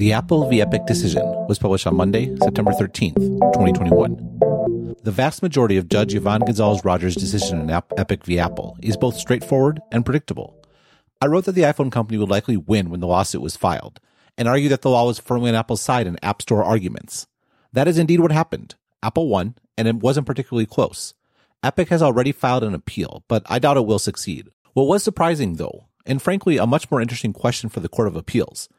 The 0.00 0.14
Apple 0.14 0.48
v. 0.48 0.62
Epic 0.62 0.86
decision 0.86 1.20
was 1.46 1.58
published 1.58 1.86
on 1.86 1.94
Monday, 1.94 2.34
September 2.38 2.70
13th, 2.70 3.16
2021. 3.52 4.96
The 5.02 5.10
vast 5.10 5.42
majority 5.42 5.76
of 5.76 5.90
Judge 5.90 6.14
Yvonne 6.14 6.40
Gonzalez 6.40 6.82
Rogers' 6.86 7.14
decision 7.14 7.60
in 7.60 7.70
Epic 7.70 8.24
v. 8.24 8.38
Apple 8.38 8.78
is 8.80 8.96
both 8.96 9.18
straightforward 9.18 9.78
and 9.92 10.02
predictable. 10.02 10.56
I 11.20 11.26
wrote 11.26 11.44
that 11.44 11.52
the 11.52 11.64
iPhone 11.64 11.92
company 11.92 12.16
would 12.16 12.30
likely 12.30 12.56
win 12.56 12.88
when 12.88 13.00
the 13.00 13.06
lawsuit 13.06 13.42
was 13.42 13.58
filed, 13.58 14.00
and 14.38 14.48
argued 14.48 14.72
that 14.72 14.80
the 14.80 14.88
law 14.88 15.06
was 15.06 15.18
firmly 15.18 15.50
on 15.50 15.54
Apple's 15.54 15.82
side 15.82 16.06
in 16.06 16.16
App 16.24 16.40
Store 16.40 16.64
arguments. 16.64 17.26
That 17.74 17.86
is 17.86 17.98
indeed 17.98 18.20
what 18.20 18.32
happened. 18.32 18.76
Apple 19.02 19.28
won, 19.28 19.54
and 19.76 19.86
it 19.86 19.96
wasn't 19.96 20.26
particularly 20.26 20.64
close. 20.64 21.12
Epic 21.62 21.90
has 21.90 22.00
already 22.00 22.32
filed 22.32 22.64
an 22.64 22.72
appeal, 22.72 23.22
but 23.28 23.42
I 23.50 23.58
doubt 23.58 23.76
it 23.76 23.84
will 23.84 23.98
succeed. 23.98 24.48
What 24.72 24.84
was 24.84 25.02
surprising, 25.02 25.56
though, 25.56 25.88
and 26.06 26.22
frankly 26.22 26.56
a 26.56 26.66
much 26.66 26.90
more 26.90 27.02
interesting 27.02 27.34
question 27.34 27.68
for 27.68 27.80
the 27.80 27.90
Court 27.90 28.08
of 28.08 28.16
Appeals, 28.16 28.70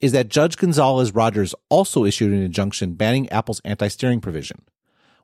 is 0.00 0.12
that 0.12 0.28
Judge 0.28 0.56
Gonzalez 0.56 1.14
Rogers 1.14 1.54
also 1.68 2.04
issued 2.04 2.32
an 2.32 2.42
injunction 2.42 2.94
banning 2.94 3.28
Apple's 3.30 3.60
anti 3.64 3.88
steering 3.88 4.20
provision. 4.20 4.62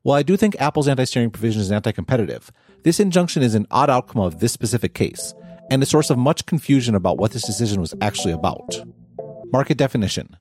While 0.03 0.17
I 0.17 0.23
do 0.23 0.37
think 0.37 0.61
Apple's 0.61 0.89
anti 0.89 1.05
steering 1.05 1.31
provision 1.31 1.61
is 1.61 1.71
anti 1.71 1.93
competitive, 1.93 2.51
this 2.83 3.01
injunction 3.01 3.43
is 3.43 3.55
an 3.55 3.67
odd 3.71 3.91
outcome 3.91 4.23
of 4.23 4.41
this 4.41 4.53
specific 4.53 4.95
case, 4.95 5.35
and 5.71 5.83
a 5.83 5.87
source 5.87 6.11
of 6.11 6.19
much 6.19 6.47
confusion 6.47 6.95
about 6.95 7.19
what 7.19 7.33
this 7.33 7.47
decision 7.47 7.81
was 7.81 7.95
actually 8.01 8.33
about. 8.33 8.83
Market 9.53 9.77
definition. 9.77 10.37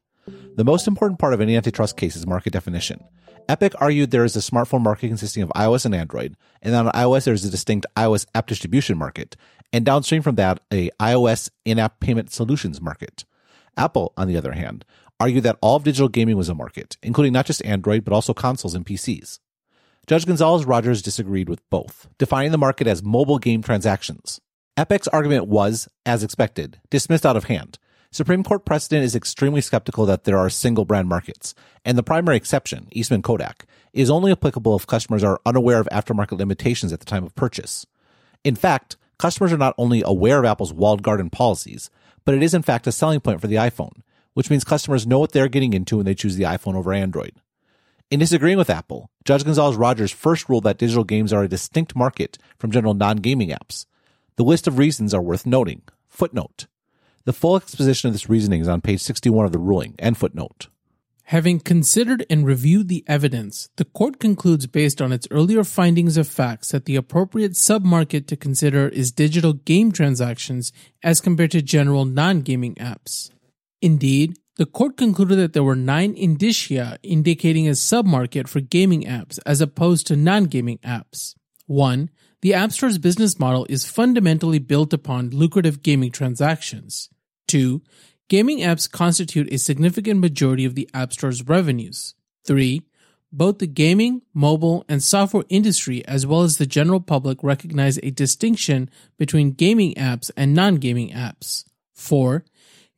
The 0.55 0.63
most 0.63 0.87
important 0.87 1.19
part 1.19 1.33
of 1.33 1.41
any 1.41 1.55
antitrust 1.55 1.97
case 1.97 2.15
is 2.15 2.27
market 2.27 2.53
definition. 2.53 3.03
Epic 3.47 3.73
argued 3.79 4.11
there 4.11 4.23
is 4.23 4.35
a 4.35 4.39
smartphone 4.39 4.81
market 4.81 5.07
consisting 5.07 5.43
of 5.43 5.49
iOS 5.49 5.85
and 5.85 5.95
Android, 5.95 6.35
and 6.61 6.75
on 6.75 6.87
iOS 6.87 7.25
there 7.25 7.33
is 7.33 7.45
a 7.45 7.49
distinct 7.49 7.85
iOS 7.97 8.25
app 8.35 8.47
distribution 8.47 8.97
market, 8.97 9.35
and 9.73 9.85
downstream 9.85 10.21
from 10.21 10.35
that, 10.35 10.59
a 10.71 10.89
iOS 10.99 11.49
in-app 11.65 11.99
payment 11.99 12.31
solutions 12.31 12.81
market. 12.81 13.25
Apple, 13.77 14.13
on 14.17 14.27
the 14.27 14.37
other 14.37 14.53
hand, 14.53 14.85
argued 15.19 15.43
that 15.43 15.57
all 15.61 15.75
of 15.75 15.83
digital 15.83 16.09
gaming 16.09 16.37
was 16.37 16.49
a 16.49 16.55
market, 16.55 16.97
including 17.03 17.33
not 17.33 17.45
just 17.45 17.63
Android, 17.63 18.03
but 18.03 18.13
also 18.13 18.33
consoles 18.33 18.73
and 18.73 18.85
PCs. 18.85 19.39
Judge 20.07 20.25
Gonzalez 20.25 20.65
Rogers 20.65 21.01
disagreed 21.01 21.47
with 21.47 21.67
both, 21.69 22.07
defining 22.17 22.51
the 22.51 22.57
market 22.57 22.87
as 22.87 23.03
mobile 23.03 23.37
game 23.37 23.61
transactions. 23.61 24.41
Epic's 24.75 25.07
argument 25.09 25.47
was, 25.47 25.87
as 26.05 26.23
expected, 26.23 26.79
dismissed 26.89 27.25
out 27.25 27.37
of 27.37 27.45
hand. 27.45 27.77
Supreme 28.09 28.43
Court 28.43 28.65
precedent 28.65 29.05
is 29.05 29.15
extremely 29.15 29.61
skeptical 29.61 30.05
that 30.05 30.23
there 30.25 30.37
are 30.37 30.49
single 30.49 30.85
brand 30.85 31.07
markets, 31.07 31.53
and 31.85 31.97
the 31.97 32.03
primary 32.03 32.35
exception, 32.35 32.87
Eastman 32.91 33.21
Kodak, 33.21 33.65
is 33.93 34.09
only 34.09 34.31
applicable 34.31 34.75
if 34.75 34.87
customers 34.87 35.23
are 35.23 35.39
unaware 35.45 35.79
of 35.79 35.87
aftermarket 35.91 36.37
limitations 36.37 36.91
at 36.91 36.99
the 36.99 37.05
time 37.05 37.23
of 37.23 37.35
purchase. 37.35 37.85
In 38.43 38.55
fact, 38.55 38.97
customers 39.17 39.53
are 39.53 39.57
not 39.57 39.75
only 39.77 40.01
aware 40.05 40.39
of 40.39 40.45
Apple's 40.45 40.73
walled 40.73 41.03
garden 41.03 41.29
policies, 41.29 41.89
but 42.25 42.35
it 42.35 42.43
is 42.43 42.53
in 42.53 42.61
fact 42.61 42.87
a 42.87 42.91
selling 42.91 43.19
point 43.19 43.41
for 43.41 43.47
the 43.47 43.55
iPhone, 43.55 44.01
which 44.33 44.49
means 44.49 44.63
customers 44.63 45.07
know 45.07 45.19
what 45.19 45.31
they're 45.31 45.47
getting 45.47 45.73
into 45.73 45.97
when 45.97 46.05
they 46.05 46.15
choose 46.15 46.35
the 46.35 46.43
iPhone 46.43 46.75
over 46.75 46.93
Android. 46.93 47.33
In 48.09 48.19
disagreeing 48.19 48.57
with 48.57 48.69
Apple, 48.69 49.09
Judge 49.23 49.45
Gonzalez 49.45 49.77
Rogers 49.77 50.11
first 50.11 50.49
ruled 50.49 50.65
that 50.65 50.77
digital 50.77 51.05
games 51.05 51.31
are 51.31 51.43
a 51.43 51.47
distinct 51.47 51.95
market 51.95 52.37
from 52.57 52.71
general 52.71 52.93
non 52.93 53.17
gaming 53.17 53.49
apps. 53.49 53.85
The 54.35 54.43
list 54.43 54.67
of 54.67 54.77
reasons 54.77 55.13
are 55.13 55.21
worth 55.21 55.45
noting. 55.45 55.81
Footnote. 56.09 56.67
The 57.23 57.33
full 57.33 57.55
exposition 57.55 58.07
of 58.07 58.13
this 58.13 58.29
reasoning 58.29 58.61
is 58.61 58.67
on 58.67 58.81
page 58.81 59.01
61 59.01 59.45
of 59.45 59.51
the 59.51 59.59
ruling 59.59 59.95
and 59.99 60.17
footnote. 60.17 60.67
Having 61.31 61.61
considered 61.61 62.25
and 62.29 62.45
reviewed 62.45 62.89
the 62.89 63.05
evidence, 63.07 63.69
the 63.77 63.85
court 63.85 64.19
concludes 64.19 64.67
based 64.67 65.01
on 65.01 65.13
its 65.13 65.29
earlier 65.31 65.63
findings 65.63 66.17
of 66.17 66.27
facts 66.27 66.73
that 66.73 66.83
the 66.83 66.97
appropriate 66.97 67.53
submarket 67.53 68.27
to 68.27 68.35
consider 68.35 68.89
is 68.89 69.13
digital 69.13 69.53
game 69.53 69.93
transactions 69.93 70.73
as 71.01 71.21
compared 71.21 71.51
to 71.51 71.61
general 71.61 72.03
non-gaming 72.03 72.75
apps. 72.75 73.31
Indeed, 73.81 74.39
the 74.57 74.65
court 74.65 74.97
concluded 74.97 75.37
that 75.37 75.53
there 75.53 75.63
were 75.63 75.73
nine 75.73 76.15
indicia 76.15 76.99
indicating 77.01 77.65
a 77.65 77.79
submarket 77.79 78.49
for 78.49 78.59
gaming 78.59 79.03
apps 79.03 79.39
as 79.45 79.61
opposed 79.61 80.07
to 80.07 80.17
non-gaming 80.17 80.79
apps. 80.79 81.35
1. 81.65 82.09
The 82.41 82.53
App 82.53 82.73
Store's 82.73 82.97
business 82.97 83.39
model 83.39 83.65
is 83.69 83.85
fundamentally 83.85 84.59
built 84.59 84.91
upon 84.91 85.29
lucrative 85.29 85.81
gaming 85.81 86.11
transactions. 86.11 87.09
2 87.47 87.81
gaming 88.31 88.59
apps 88.59 88.89
constitute 88.89 89.51
a 89.51 89.57
significant 89.57 90.21
majority 90.21 90.63
of 90.63 90.73
the 90.73 90.89
App 90.93 91.11
Store's 91.11 91.45
revenues. 91.49 92.15
3. 92.45 92.81
Both 93.29 93.57
the 93.57 93.67
gaming, 93.67 94.21
mobile, 94.33 94.85
and 94.87 95.03
software 95.03 95.43
industry, 95.49 96.05
as 96.05 96.25
well 96.25 96.43
as 96.43 96.55
the 96.55 96.65
general 96.65 97.01
public, 97.01 97.43
recognize 97.43 97.97
a 97.97 98.09
distinction 98.09 98.89
between 99.17 99.51
gaming 99.51 99.93
apps 99.95 100.31
and 100.37 100.53
non 100.53 100.75
gaming 100.75 101.09
apps. 101.09 101.65
4. 101.93 102.45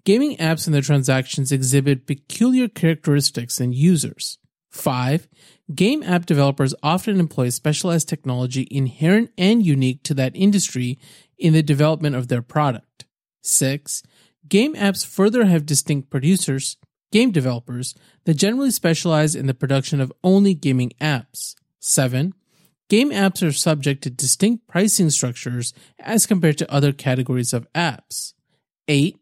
Gaming 0.05 0.37
apps 0.37 0.67
and 0.67 0.73
their 0.75 0.83
transactions 0.83 1.51
exhibit 1.51 2.05
peculiar 2.05 2.67
characteristics 2.67 3.59
in 3.59 3.73
users. 3.73 4.37
5. 4.69 5.27
Game 5.73 6.03
app 6.03 6.27
developers 6.27 6.75
often 6.83 7.19
employ 7.19 7.49
specialized 7.49 8.07
technology 8.07 8.67
inherent 8.69 9.31
and 9.35 9.65
unique 9.65 10.03
to 10.03 10.13
that 10.13 10.35
industry 10.35 10.99
in 11.39 11.53
the 11.53 11.63
development 11.63 12.15
of 12.15 12.27
their 12.27 12.43
product. 12.43 13.05
6. 13.41 14.03
Game 14.47 14.75
apps 14.75 15.05
further 15.05 15.45
have 15.45 15.65
distinct 15.65 16.09
producers, 16.09 16.77
game 17.11 17.31
developers, 17.31 17.95
that 18.25 18.35
generally 18.35 18.71
specialize 18.71 19.35
in 19.35 19.47
the 19.47 19.53
production 19.53 20.01
of 20.01 20.13
only 20.23 20.53
gaming 20.53 20.91
apps. 21.01 21.55
7. 21.79 22.33
Game 22.89 23.11
apps 23.11 23.45
are 23.47 23.51
subject 23.51 24.03
to 24.03 24.09
distinct 24.09 24.67
pricing 24.67 25.09
structures 25.09 25.73
as 25.99 26.25
compared 26.25 26.57
to 26.57 26.71
other 26.71 26.91
categories 26.91 27.53
of 27.53 27.71
apps. 27.73 28.33
8. 28.87 29.17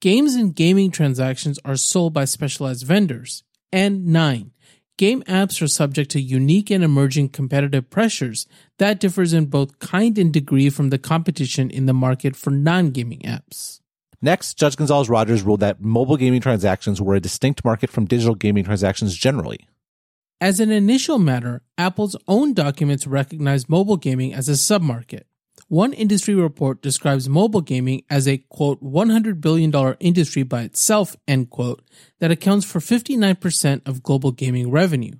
Games 0.00 0.34
and 0.34 0.54
gaming 0.54 0.90
transactions 0.90 1.58
are 1.64 1.76
sold 1.76 2.12
by 2.12 2.24
specialized 2.24 2.86
vendors. 2.86 3.42
And 3.72 4.06
9. 4.06 4.52
Game 4.96 5.22
apps 5.24 5.60
are 5.60 5.68
subject 5.68 6.10
to 6.12 6.20
unique 6.20 6.70
and 6.70 6.84
emerging 6.84 7.30
competitive 7.30 7.90
pressures 7.90 8.46
that 8.78 9.00
differs 9.00 9.32
in 9.32 9.46
both 9.46 9.78
kind 9.78 10.16
and 10.16 10.32
degree 10.32 10.70
from 10.70 10.90
the 10.90 10.98
competition 10.98 11.70
in 11.70 11.86
the 11.86 11.92
market 11.92 12.36
for 12.36 12.50
non-gaming 12.50 13.20
apps. 13.20 13.81
Next, 14.24 14.56
Judge 14.56 14.76
Gonzalez 14.76 15.08
Rogers 15.08 15.42
ruled 15.42 15.60
that 15.60 15.80
mobile 15.80 16.16
gaming 16.16 16.40
transactions 16.40 17.02
were 17.02 17.16
a 17.16 17.20
distinct 17.20 17.64
market 17.64 17.90
from 17.90 18.04
digital 18.04 18.36
gaming 18.36 18.62
transactions 18.62 19.16
generally. 19.16 19.66
As 20.40 20.60
an 20.60 20.70
initial 20.70 21.18
matter, 21.18 21.62
Apple's 21.76 22.16
own 22.28 22.54
documents 22.54 23.06
recognize 23.06 23.68
mobile 23.68 23.96
gaming 23.96 24.32
as 24.32 24.48
a 24.48 24.52
submarket. 24.52 25.22
One 25.66 25.92
industry 25.92 26.34
report 26.34 26.82
describes 26.82 27.28
mobile 27.28 27.60
gaming 27.62 28.02
as 28.08 28.28
a 28.28 28.38
quote 28.38 28.82
$100 28.82 29.40
billion 29.40 29.72
industry 29.98 30.44
by 30.44 30.62
itself, 30.62 31.16
end 31.26 31.50
quote, 31.50 31.82
that 32.20 32.30
accounts 32.30 32.64
for 32.64 32.78
59% 32.78 33.88
of 33.88 34.02
global 34.02 34.30
gaming 34.30 34.70
revenue. 34.70 35.14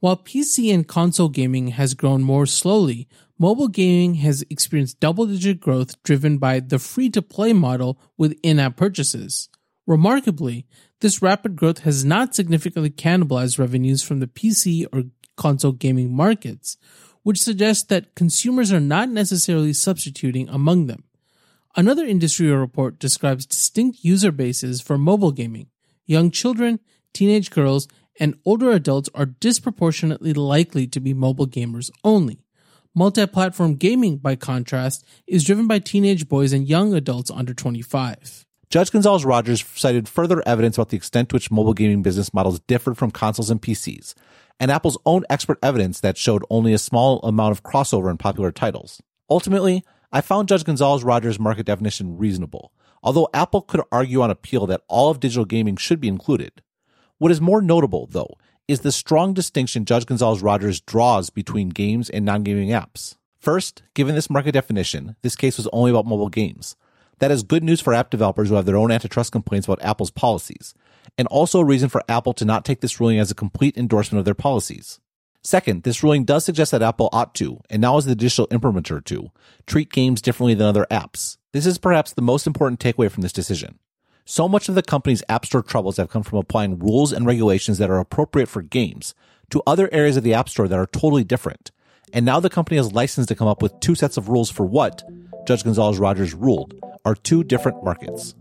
While 0.00 0.16
PC 0.16 0.72
and 0.72 0.86
console 0.86 1.28
gaming 1.28 1.68
has 1.68 1.94
grown 1.94 2.22
more 2.22 2.46
slowly, 2.46 3.08
mobile 3.36 3.66
gaming 3.66 4.14
has 4.14 4.44
experienced 4.48 5.00
double 5.00 5.26
digit 5.26 5.60
growth 5.60 6.00
driven 6.04 6.38
by 6.38 6.60
the 6.60 6.78
free 6.78 7.10
to 7.10 7.20
play 7.20 7.52
model 7.52 7.98
with 8.16 8.38
in 8.44 8.60
app 8.60 8.76
purchases. 8.76 9.48
Remarkably, 9.88 10.66
this 11.00 11.20
rapid 11.20 11.56
growth 11.56 11.80
has 11.80 12.04
not 12.04 12.34
significantly 12.34 12.90
cannibalized 12.90 13.58
revenues 13.58 14.02
from 14.02 14.20
the 14.20 14.28
PC 14.28 14.86
or 14.92 15.04
console 15.36 15.72
gaming 15.72 16.14
markets, 16.14 16.76
which 17.24 17.40
suggests 17.40 17.84
that 17.84 18.14
consumers 18.14 18.72
are 18.72 18.80
not 18.80 19.08
necessarily 19.08 19.72
substituting 19.72 20.48
among 20.48 20.86
them. 20.86 21.04
Another 21.76 22.04
industry 22.04 22.50
report 22.50 22.98
describes 23.00 23.46
distinct 23.46 24.04
user 24.04 24.30
bases 24.30 24.80
for 24.80 24.96
mobile 24.96 25.32
gaming. 25.32 25.68
Young 26.06 26.30
children, 26.30 26.78
teenage 27.12 27.50
girls, 27.50 27.88
and 28.18 28.38
older 28.44 28.70
adults 28.70 29.08
are 29.14 29.26
disproportionately 29.26 30.32
likely 30.32 30.86
to 30.86 31.00
be 31.00 31.14
mobile 31.14 31.46
gamers 31.46 31.90
only. 32.04 32.44
Multi 32.94 33.26
platform 33.26 33.74
gaming, 33.74 34.16
by 34.16 34.34
contrast, 34.34 35.04
is 35.26 35.44
driven 35.44 35.66
by 35.66 35.78
teenage 35.78 36.28
boys 36.28 36.52
and 36.52 36.68
young 36.68 36.94
adults 36.94 37.30
under 37.30 37.54
25. 37.54 38.44
Judge 38.70 38.90
Gonzalez 38.90 39.24
Rogers 39.24 39.64
cited 39.74 40.08
further 40.08 40.42
evidence 40.46 40.76
about 40.76 40.90
the 40.90 40.96
extent 40.96 41.30
to 41.30 41.36
which 41.36 41.50
mobile 41.50 41.74
gaming 41.74 42.02
business 42.02 42.34
models 42.34 42.60
differed 42.60 42.98
from 42.98 43.10
consoles 43.10 43.50
and 43.50 43.62
PCs, 43.62 44.14
and 44.60 44.70
Apple's 44.70 44.98
own 45.06 45.24
expert 45.30 45.58
evidence 45.62 46.00
that 46.00 46.18
showed 46.18 46.44
only 46.50 46.72
a 46.72 46.78
small 46.78 47.20
amount 47.20 47.52
of 47.52 47.62
crossover 47.62 48.10
in 48.10 48.18
popular 48.18 48.52
titles. 48.52 49.00
Ultimately, 49.30 49.84
I 50.12 50.20
found 50.20 50.48
Judge 50.48 50.64
Gonzalez 50.64 51.04
Rogers' 51.04 51.38
market 51.38 51.66
definition 51.66 52.18
reasonable, 52.18 52.72
although 53.02 53.28
Apple 53.32 53.62
could 53.62 53.82
argue 53.92 54.22
on 54.22 54.30
appeal 54.30 54.66
that 54.66 54.82
all 54.88 55.10
of 55.10 55.20
digital 55.20 55.44
gaming 55.44 55.76
should 55.76 56.00
be 56.00 56.08
included. 56.08 56.62
What 57.18 57.32
is 57.32 57.40
more 57.40 57.60
notable, 57.60 58.06
though, 58.10 58.38
is 58.68 58.80
the 58.80 58.92
strong 58.92 59.34
distinction 59.34 59.84
Judge 59.84 60.06
Gonzalez 60.06 60.40
Rogers 60.40 60.80
draws 60.80 61.30
between 61.30 61.68
games 61.70 62.08
and 62.08 62.24
non 62.24 62.44
gaming 62.44 62.68
apps. 62.68 63.16
First, 63.40 63.82
given 63.94 64.14
this 64.14 64.30
market 64.30 64.52
definition, 64.52 65.16
this 65.22 65.34
case 65.34 65.56
was 65.56 65.68
only 65.72 65.90
about 65.90 66.06
mobile 66.06 66.28
games. 66.28 66.76
That 67.18 67.32
is 67.32 67.42
good 67.42 67.64
news 67.64 67.80
for 67.80 67.92
app 67.92 68.10
developers 68.10 68.48
who 68.48 68.54
have 68.54 68.66
their 68.66 68.76
own 68.76 68.92
antitrust 68.92 69.32
complaints 69.32 69.66
about 69.66 69.82
Apple's 69.82 70.12
policies, 70.12 70.74
and 71.16 71.26
also 71.28 71.58
a 71.58 71.64
reason 71.64 71.88
for 71.88 72.04
Apple 72.08 72.32
to 72.34 72.44
not 72.44 72.64
take 72.64 72.80
this 72.80 73.00
ruling 73.00 73.18
as 73.18 73.30
a 73.30 73.34
complete 73.34 73.76
endorsement 73.76 74.20
of 74.20 74.24
their 74.24 74.34
policies. 74.34 75.00
Second, 75.42 75.82
this 75.82 76.04
ruling 76.04 76.24
does 76.24 76.44
suggest 76.44 76.70
that 76.70 76.82
Apple 76.82 77.08
ought 77.12 77.34
to, 77.36 77.60
and 77.70 77.80
now 77.80 77.96
is 77.96 78.04
the 78.04 78.14
digital 78.14 78.46
implementer 78.48 79.04
to, 79.04 79.30
treat 79.66 79.90
games 79.90 80.22
differently 80.22 80.54
than 80.54 80.66
other 80.66 80.86
apps. 80.90 81.38
This 81.52 81.66
is 81.66 81.78
perhaps 81.78 82.12
the 82.12 82.22
most 82.22 82.46
important 82.46 82.78
takeaway 82.78 83.10
from 83.10 83.22
this 83.22 83.32
decision. 83.32 83.78
So 84.30 84.46
much 84.46 84.68
of 84.68 84.74
the 84.74 84.82
company's 84.82 85.22
App 85.30 85.46
Store 85.46 85.62
troubles 85.62 85.96
have 85.96 86.10
come 86.10 86.22
from 86.22 86.38
applying 86.38 86.78
rules 86.78 87.14
and 87.14 87.24
regulations 87.24 87.78
that 87.78 87.88
are 87.88 87.98
appropriate 87.98 88.50
for 88.50 88.60
games 88.60 89.14
to 89.48 89.62
other 89.66 89.88
areas 89.90 90.18
of 90.18 90.22
the 90.22 90.34
App 90.34 90.50
Store 90.50 90.68
that 90.68 90.78
are 90.78 90.84
totally 90.84 91.24
different. 91.24 91.70
And 92.12 92.26
now 92.26 92.38
the 92.38 92.50
company 92.50 92.76
has 92.76 92.92
licensed 92.92 93.30
to 93.30 93.34
come 93.34 93.48
up 93.48 93.62
with 93.62 93.80
two 93.80 93.94
sets 93.94 94.18
of 94.18 94.28
rules 94.28 94.50
for 94.50 94.66
what, 94.66 95.02
Judge 95.46 95.64
Gonzalez 95.64 95.98
Rogers 95.98 96.34
ruled, 96.34 96.74
are 97.06 97.14
two 97.14 97.42
different 97.42 97.82
markets. 97.82 98.34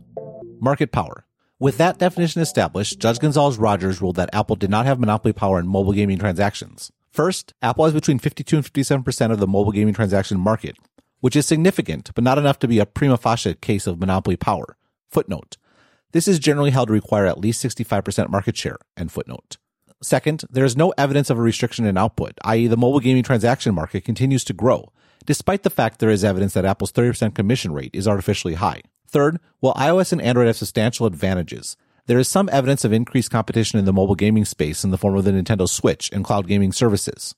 Market 0.60 0.92
power. 0.92 1.26
With 1.58 1.78
that 1.78 2.00
definition 2.00 2.42
established, 2.42 3.00
Judge 3.00 3.20
Gonzalez 3.20 3.58
Rogers 3.58 4.02
ruled 4.02 4.18
that 4.18 4.36
Apple 4.36 4.58
did 4.58 4.70
not 4.70 4.86
have 4.86 5.00
monopoly 5.00 5.32
power 5.32 5.58
in 5.58 5.70
mobile 5.70 5.94
gaming 5.94 6.20
transactions. 6.20 6.92
First, 7.12 7.54
Apple 7.62 7.86
has 7.86 7.94
between 7.94 8.20
52 8.20 8.58
and 8.58 8.66
57% 8.66 9.32
of 9.32 9.40
the 9.40 9.48
mobile 9.48 9.72
gaming 9.72 9.94
transaction 9.94 10.38
market, 10.38 10.76
which 11.22 11.38
is 11.38 11.46
significant, 11.46 12.12
but 12.14 12.26
not 12.26 12.38
enough 12.38 12.60
to 12.60 12.68
be 12.68 12.80
a 12.80 12.86
prima 12.86 13.16
facie 13.16 13.54
case 13.54 13.88
of 13.88 14.02
monopoly 14.02 14.36
power. 14.36 14.76
Footnote. 15.08 15.56
This 16.18 16.28
is 16.28 16.40
generally 16.40 16.72
held 16.72 16.88
to 16.88 16.94
require 16.94 17.28
at 17.28 17.38
least 17.38 17.64
65% 17.64 18.32
market 18.32 18.58
share, 18.58 18.78
end 18.98 19.12
footnote. 19.12 19.58
Second, 20.02 20.46
there 20.50 20.66
is 20.66 20.76
no 20.76 20.92
evidence 20.98 21.30
of 21.30 21.38
a 21.38 21.44
restriction 21.44 21.86
in 21.86 21.96
output, 21.96 22.32
i.e., 22.44 22.66
the 22.66 22.76
mobile 22.76 23.00
gaming 23.00 23.22
transaction 23.22 23.76
market 23.76 24.04
continues 24.04 24.44
to 24.46 24.52
grow, 24.54 24.92
despite 25.28 25.62
the 25.62 25.70
fact 25.70 26.00
there 26.00 26.10
is 26.10 26.24
evidence 26.24 26.54
that 26.54 26.66
Apple's 26.66 26.92
30% 26.92 27.36
commission 27.36 27.72
rate 27.72 27.92
is 27.94 28.08
artificially 28.08 28.56
high. 28.56 28.82
Third, 29.08 29.40
while 29.60 29.76
iOS 29.76 30.12
and 30.12 30.20
Android 30.20 30.48
have 30.48 30.58
substantial 30.58 31.06
advantages, 31.06 31.78
there 32.08 32.18
is 32.18 32.28
some 32.28 32.50
evidence 32.52 32.84
of 32.84 32.92
increased 32.92 33.30
competition 33.30 33.78
in 33.78 33.86
the 33.86 33.94
mobile 33.94 34.16
gaming 34.16 34.44
space 34.44 34.84
in 34.84 34.90
the 34.90 34.98
form 34.98 35.16
of 35.16 35.24
the 35.24 35.30
Nintendo 35.30 35.70
Switch 35.70 36.10
and 36.12 36.26
cloud 36.26 36.48
gaming 36.48 36.72
services. 36.72 37.36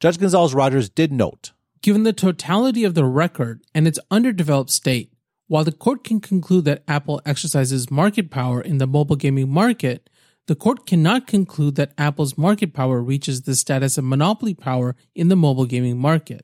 Judge 0.00 0.18
Gonzalez 0.18 0.52
Rogers 0.52 0.90
did 0.90 1.12
note 1.12 1.52
Given 1.80 2.02
the 2.02 2.12
totality 2.12 2.84
of 2.84 2.92
the 2.92 3.06
record 3.06 3.62
and 3.74 3.88
its 3.88 3.98
underdeveloped 4.10 4.68
state, 4.68 5.14
while 5.50 5.64
the 5.64 5.72
court 5.72 6.04
can 6.04 6.20
conclude 6.20 6.64
that 6.64 6.84
Apple 6.86 7.20
exercises 7.26 7.90
market 7.90 8.30
power 8.30 8.60
in 8.60 8.78
the 8.78 8.86
mobile 8.86 9.16
gaming 9.16 9.50
market, 9.50 10.08
the 10.46 10.54
court 10.54 10.86
cannot 10.86 11.26
conclude 11.26 11.74
that 11.74 11.92
Apple's 11.98 12.38
market 12.38 12.72
power 12.72 13.02
reaches 13.02 13.42
the 13.42 13.56
status 13.56 13.98
of 13.98 14.04
monopoly 14.04 14.54
power 14.54 14.94
in 15.12 15.26
the 15.26 15.34
mobile 15.34 15.66
gaming 15.66 15.98
market. 15.98 16.42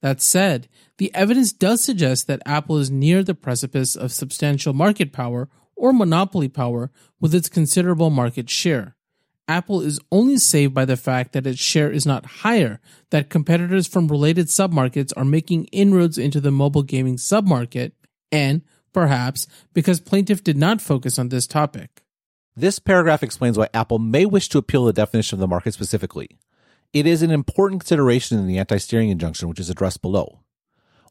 That 0.00 0.20
said, 0.20 0.68
the 0.98 1.14
evidence 1.14 1.52
does 1.52 1.84
suggest 1.84 2.26
that 2.26 2.42
Apple 2.44 2.78
is 2.78 2.90
near 2.90 3.22
the 3.22 3.36
precipice 3.36 3.94
of 3.94 4.10
substantial 4.10 4.72
market 4.72 5.12
power 5.12 5.48
or 5.76 5.92
monopoly 5.92 6.48
power 6.48 6.90
with 7.20 7.36
its 7.36 7.48
considerable 7.48 8.10
market 8.10 8.50
share. 8.50 8.96
Apple 9.46 9.80
is 9.80 10.00
only 10.10 10.36
saved 10.36 10.74
by 10.74 10.84
the 10.84 10.96
fact 10.96 11.32
that 11.32 11.46
its 11.46 11.60
share 11.60 11.92
is 11.92 12.04
not 12.04 12.26
higher, 12.42 12.80
that 13.10 13.30
competitors 13.30 13.86
from 13.86 14.08
related 14.08 14.48
submarkets 14.48 15.12
are 15.16 15.24
making 15.24 15.66
inroads 15.66 16.18
into 16.18 16.40
the 16.40 16.50
mobile 16.50 16.82
gaming 16.82 17.16
submarket, 17.16 17.92
and, 18.32 18.62
perhaps, 18.92 19.46
because 19.72 20.00
plaintiff 20.00 20.42
did 20.42 20.56
not 20.56 20.80
focus 20.80 21.18
on 21.18 21.28
this 21.28 21.46
topic. 21.46 22.02
This 22.56 22.78
paragraph 22.78 23.22
explains 23.22 23.56
why 23.56 23.68
Apple 23.72 23.98
may 23.98 24.26
wish 24.26 24.48
to 24.48 24.58
appeal 24.58 24.84
the 24.84 24.92
definition 24.92 25.36
of 25.36 25.40
the 25.40 25.48
market 25.48 25.74
specifically. 25.74 26.38
It 26.92 27.06
is 27.06 27.22
an 27.22 27.30
important 27.30 27.82
consideration 27.82 28.38
in 28.38 28.46
the 28.46 28.58
anti 28.58 28.78
steering 28.78 29.08
injunction, 29.08 29.48
which 29.48 29.60
is 29.60 29.70
addressed 29.70 30.02
below. 30.02 30.40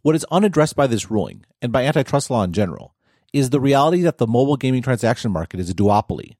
What 0.01 0.15
is 0.15 0.25
unaddressed 0.31 0.75
by 0.75 0.87
this 0.87 1.09
ruling, 1.09 1.45
and 1.61 1.71
by 1.71 1.85
antitrust 1.85 2.29
law 2.29 2.43
in 2.43 2.53
general, 2.53 2.95
is 3.33 3.49
the 3.49 3.59
reality 3.59 4.01
that 4.01 4.17
the 4.17 4.27
mobile 4.27 4.57
gaming 4.57 4.81
transaction 4.81 5.31
market 5.31 5.59
is 5.59 5.69
a 5.69 5.75
duopoly. 5.75 6.35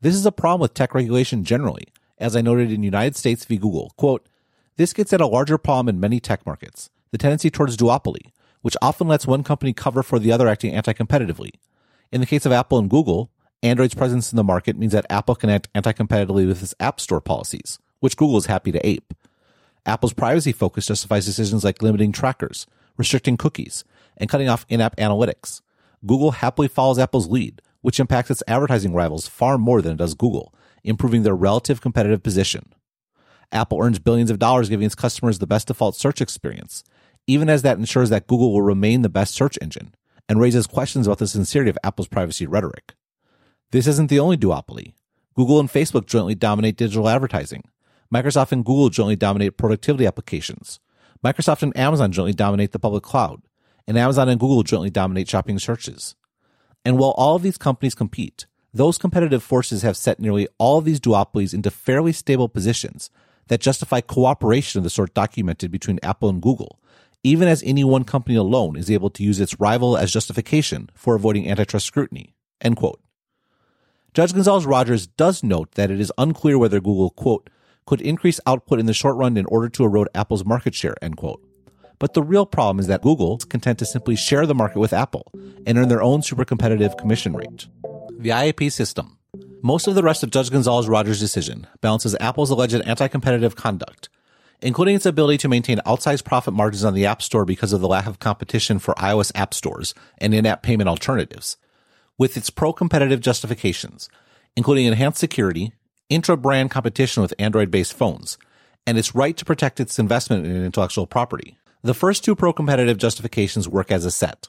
This 0.00 0.14
is 0.14 0.26
a 0.26 0.32
problem 0.32 0.60
with 0.60 0.74
tech 0.74 0.94
regulation 0.94 1.44
generally, 1.44 1.86
as 2.18 2.36
I 2.36 2.42
noted 2.42 2.70
in 2.70 2.82
United 2.82 3.16
States 3.16 3.44
v. 3.44 3.56
Google. 3.56 3.92
Quote, 3.96 4.28
this 4.76 4.92
gets 4.92 5.12
at 5.12 5.20
a 5.20 5.26
larger 5.26 5.58
problem 5.58 5.88
in 5.88 6.00
many 6.00 6.20
tech 6.20 6.44
markets, 6.44 6.90
the 7.10 7.18
tendency 7.18 7.50
towards 7.50 7.76
duopoly, 7.76 8.32
which 8.64 8.76
often 8.80 9.06
lets 9.06 9.26
one 9.26 9.44
company 9.44 9.72
cover 9.72 10.02
for 10.02 10.18
the 10.18 10.32
other 10.32 10.48
acting 10.48 10.74
anti-competitively. 10.74 11.50
In 12.10 12.20
the 12.20 12.26
case 12.26 12.46
of 12.46 12.52
Apple 12.52 12.78
and 12.78 12.88
Google, 12.88 13.30
Android's 13.62 13.94
presence 13.94 14.32
in 14.32 14.36
the 14.36 14.42
market 14.42 14.76
means 14.76 14.92
that 14.92 15.06
Apple 15.10 15.34
can 15.34 15.50
act 15.50 15.68
anti-competitively 15.74 16.46
with 16.46 16.62
its 16.62 16.74
App 16.80 16.98
Store 16.98 17.20
policies 17.20 17.78
which 18.04 18.18
Google 18.18 18.36
is 18.36 18.44
happy 18.44 18.70
to 18.70 18.86
ape. 18.86 19.14
Apple's 19.86 20.12
privacy 20.12 20.52
focus 20.52 20.88
justifies 20.88 21.24
decisions 21.24 21.64
like 21.64 21.80
limiting 21.80 22.12
trackers, 22.12 22.66
restricting 22.98 23.38
cookies, 23.38 23.82
and 24.18 24.28
cutting 24.28 24.46
off 24.46 24.66
in-app 24.68 24.94
analytics. 24.96 25.62
Google 26.04 26.32
happily 26.32 26.68
follows 26.68 26.98
Apple's 26.98 27.28
lead, 27.28 27.62
which 27.80 27.98
impacts 27.98 28.30
its 28.30 28.42
advertising 28.46 28.92
rivals 28.92 29.26
far 29.26 29.56
more 29.56 29.80
than 29.80 29.92
it 29.92 29.96
does 29.96 30.12
Google, 30.12 30.54
improving 30.82 31.22
their 31.22 31.34
relative 31.34 31.80
competitive 31.80 32.22
position. 32.22 32.74
Apple 33.50 33.82
earns 33.82 33.98
billions 33.98 34.30
of 34.30 34.38
dollars 34.38 34.68
giving 34.68 34.84
its 34.84 34.94
customers 34.94 35.38
the 35.38 35.46
best 35.46 35.68
default 35.68 35.96
search 35.96 36.20
experience, 36.20 36.84
even 37.26 37.48
as 37.48 37.62
that 37.62 37.78
ensures 37.78 38.10
that 38.10 38.26
Google 38.26 38.52
will 38.52 38.62
remain 38.62 39.02
the 39.02 39.08
best 39.08 39.34
search 39.34 39.58
engine, 39.60 39.94
and 40.28 40.40
raises 40.40 40.66
questions 40.66 41.06
about 41.06 41.18
the 41.18 41.26
sincerity 41.26 41.70
of 41.70 41.78
Apple's 41.84 42.08
privacy 42.08 42.46
rhetoric. 42.46 42.94
This 43.70 43.86
isn't 43.86 44.10
the 44.10 44.20
only 44.20 44.36
duopoly. 44.36 44.94
Google 45.34 45.60
and 45.60 45.68
Facebook 45.68 46.06
jointly 46.06 46.34
dominate 46.34 46.76
digital 46.76 47.08
advertising, 47.08 47.64
Microsoft 48.14 48.52
and 48.52 48.64
Google 48.64 48.90
jointly 48.90 49.16
dominate 49.16 49.56
productivity 49.56 50.06
applications. 50.06 50.78
Microsoft 51.24 51.62
and 51.62 51.76
Amazon 51.76 52.12
jointly 52.12 52.32
dominate 52.32 52.70
the 52.70 52.78
public 52.78 53.02
cloud. 53.02 53.42
And 53.88 53.98
Amazon 53.98 54.28
and 54.28 54.38
Google 54.38 54.62
jointly 54.62 54.90
dominate 54.90 55.28
shopping 55.28 55.58
searches. 55.58 56.14
And 56.84 56.96
while 56.96 57.10
all 57.16 57.34
of 57.36 57.42
these 57.42 57.58
companies 57.58 57.94
compete, 57.94 58.46
those 58.72 58.98
competitive 58.98 59.42
forces 59.42 59.82
have 59.82 59.96
set 59.96 60.20
nearly 60.20 60.48
all 60.58 60.78
of 60.78 60.84
these 60.84 61.00
duopolies 61.00 61.52
into 61.52 61.70
fairly 61.70 62.12
stable 62.12 62.48
positions 62.48 63.10
that 63.48 63.60
justify 63.60 64.00
cooperation 64.00 64.78
of 64.78 64.84
the 64.84 64.90
sort 64.90 65.12
documented 65.12 65.70
between 65.70 65.98
Apple 66.02 66.28
and 66.28 66.40
Google, 66.40 66.78
even 67.24 67.48
as 67.48 67.62
any 67.64 67.82
one 67.82 68.04
company 68.04 68.36
alone 68.36 68.76
is 68.76 68.90
able 68.90 69.10
to 69.10 69.24
use 69.24 69.40
its 69.40 69.58
rival 69.58 69.96
as 69.96 70.12
justification 70.12 70.90
for 70.94 71.16
avoiding 71.16 71.50
antitrust 71.50 71.86
scrutiny. 71.86 72.36
End 72.60 72.76
quote. 72.76 73.00
Judge 74.12 74.32
Gonzalez 74.32 74.66
Rogers 74.66 75.08
does 75.08 75.42
note 75.42 75.72
that 75.72 75.90
it 75.90 75.98
is 75.98 76.12
unclear 76.16 76.56
whether 76.56 76.80
Google, 76.80 77.10
quote, 77.10 77.50
could 77.86 78.00
increase 78.00 78.40
output 78.46 78.78
in 78.78 78.86
the 78.86 78.94
short 78.94 79.16
run 79.16 79.36
in 79.36 79.46
order 79.46 79.68
to 79.70 79.84
erode 79.84 80.08
Apple's 80.14 80.44
market 80.44 80.74
share, 80.74 80.94
end 81.02 81.16
quote. 81.16 81.42
But 81.98 82.14
the 82.14 82.22
real 82.22 82.46
problem 82.46 82.78
is 82.78 82.86
that 82.86 83.02
Google 83.02 83.38
is 83.38 83.44
content 83.44 83.78
to 83.78 83.86
simply 83.86 84.16
share 84.16 84.46
the 84.46 84.54
market 84.54 84.78
with 84.78 84.92
Apple 84.92 85.32
and 85.66 85.78
earn 85.78 85.88
their 85.88 86.02
own 86.02 86.22
super 86.22 86.44
competitive 86.44 86.96
commission 86.96 87.34
rate. 87.34 87.66
The 88.18 88.30
IAP 88.30 88.70
system. 88.70 89.18
Most 89.62 89.86
of 89.86 89.94
the 89.94 90.02
rest 90.02 90.22
of 90.22 90.30
Judge 90.30 90.50
Gonzalez 90.50 90.88
Rogers' 90.88 91.20
decision 91.20 91.66
balances 91.80 92.14
Apple's 92.20 92.50
alleged 92.50 92.80
anti 92.82 93.08
competitive 93.08 93.56
conduct, 93.56 94.08
including 94.64 94.96
its 94.96 95.04
ability 95.04 95.36
to 95.36 95.48
maintain 95.48 95.78
outsized 95.86 96.24
profit 96.24 96.54
margins 96.54 96.84
on 96.84 96.94
the 96.94 97.04
App 97.04 97.20
Store 97.20 97.44
because 97.44 97.74
of 97.74 97.82
the 97.82 97.86
lack 97.86 98.06
of 98.06 98.18
competition 98.18 98.78
for 98.78 98.94
iOS 98.94 99.30
app 99.34 99.52
stores 99.52 99.94
and 100.16 100.32
in 100.32 100.46
app 100.46 100.62
payment 100.62 100.88
alternatives, 100.88 101.58
with 102.16 102.34
its 102.34 102.48
pro 102.48 102.72
competitive 102.72 103.20
justifications, 103.20 104.08
including 104.56 104.86
enhanced 104.86 105.20
security, 105.20 105.74
intra-brand 106.08 106.70
competition 106.70 107.22
with 107.22 107.34
Android-based 107.38 107.92
phones, 107.92 108.38
and 108.86 108.96
its 108.96 109.14
right 109.14 109.36
to 109.36 109.44
protect 109.44 109.80
its 109.80 109.98
investment 109.98 110.46
in 110.46 110.64
intellectual 110.64 111.06
property. 111.06 111.58
The 111.82 111.92
first 111.92 112.24
two 112.24 112.34
pro-competitive 112.34 112.96
justifications 112.96 113.68
work 113.68 113.92
as 113.92 114.06
a 114.06 114.10
set. 114.10 114.48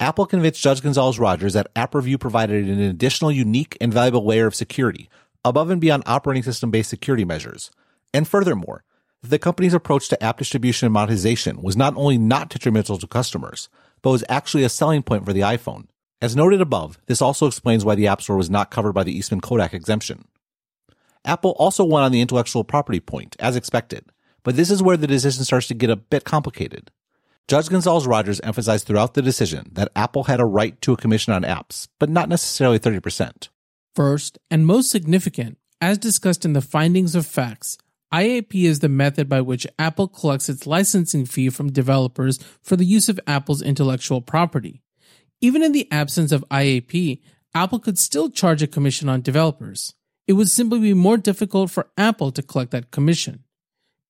Apple 0.00 0.24
convinced 0.24 0.62
Judge 0.62 0.82
Gonzalez 0.82 1.18
Rogers 1.18 1.52
that 1.52 1.68
App 1.76 1.94
Review 1.94 2.16
provided 2.16 2.66
an 2.66 2.80
additional 2.80 3.30
unique 3.30 3.76
and 3.78 3.92
valuable 3.92 4.24
layer 4.24 4.46
of 4.46 4.54
security 4.54 5.10
above 5.44 5.68
and 5.68 5.82
beyond 5.82 6.02
operating 6.06 6.42
system 6.42 6.70
based 6.70 6.88
security 6.88 7.26
measures. 7.26 7.70
And 8.14 8.26
furthermore, 8.26 8.84
the 9.28 9.38
company's 9.38 9.74
approach 9.74 10.08
to 10.08 10.22
app 10.22 10.38
distribution 10.38 10.86
and 10.86 10.92
monetization 10.92 11.62
was 11.62 11.76
not 11.76 11.96
only 11.96 12.18
not 12.18 12.48
detrimental 12.48 12.98
to 12.98 13.06
customers, 13.06 13.68
but 14.02 14.10
was 14.10 14.24
actually 14.28 14.64
a 14.64 14.68
selling 14.68 15.02
point 15.02 15.24
for 15.24 15.32
the 15.32 15.40
iPhone. 15.40 15.86
As 16.20 16.36
noted 16.36 16.60
above, 16.60 16.98
this 17.06 17.22
also 17.22 17.46
explains 17.46 17.84
why 17.84 17.94
the 17.94 18.06
App 18.06 18.22
Store 18.22 18.36
was 18.36 18.50
not 18.50 18.70
covered 18.70 18.92
by 18.92 19.04
the 19.04 19.16
Eastman 19.16 19.40
Kodak 19.40 19.74
exemption. 19.74 20.26
Apple 21.24 21.52
also 21.58 21.84
won 21.84 22.02
on 22.02 22.12
the 22.12 22.20
intellectual 22.20 22.64
property 22.64 23.00
point, 23.00 23.36
as 23.38 23.56
expected, 23.56 24.04
but 24.42 24.56
this 24.56 24.70
is 24.70 24.82
where 24.82 24.96
the 24.96 25.06
decision 25.06 25.44
starts 25.44 25.66
to 25.68 25.74
get 25.74 25.90
a 25.90 25.96
bit 25.96 26.24
complicated. 26.24 26.90
Judge 27.46 27.68
Gonzalez 27.68 28.06
Rogers 28.06 28.40
emphasized 28.40 28.86
throughout 28.86 29.14
the 29.14 29.22
decision 29.22 29.70
that 29.72 29.92
Apple 29.94 30.24
had 30.24 30.40
a 30.40 30.46
right 30.46 30.80
to 30.80 30.92
a 30.92 30.96
commission 30.96 31.32
on 31.32 31.42
apps, 31.42 31.88
but 31.98 32.08
not 32.08 32.28
necessarily 32.28 32.78
30%. 32.78 33.48
First, 33.94 34.38
and 34.50 34.66
most 34.66 34.90
significant, 34.90 35.58
as 35.80 35.98
discussed 35.98 36.44
in 36.44 36.54
the 36.54 36.62
findings 36.62 37.14
of 37.14 37.26
facts, 37.26 37.76
IAP 38.14 38.64
is 38.64 38.78
the 38.78 38.88
method 38.88 39.28
by 39.28 39.40
which 39.40 39.66
Apple 39.76 40.06
collects 40.06 40.48
its 40.48 40.66
licensing 40.66 41.26
fee 41.26 41.50
from 41.50 41.72
developers 41.72 42.38
for 42.62 42.76
the 42.76 42.84
use 42.84 43.08
of 43.08 43.18
Apple's 43.26 43.60
intellectual 43.60 44.20
property. 44.20 44.82
Even 45.40 45.64
in 45.64 45.72
the 45.72 45.88
absence 45.90 46.30
of 46.30 46.44
IAP, 46.48 47.20
Apple 47.54 47.80
could 47.80 47.98
still 47.98 48.30
charge 48.30 48.62
a 48.62 48.68
commission 48.68 49.08
on 49.08 49.20
developers 49.20 49.94
it 50.26 50.34
would 50.34 50.48
simply 50.48 50.80
be 50.80 50.94
more 50.94 51.16
difficult 51.16 51.70
for 51.70 51.90
Apple 51.96 52.32
to 52.32 52.42
collect 52.42 52.70
that 52.70 52.90
commission. 52.90 53.44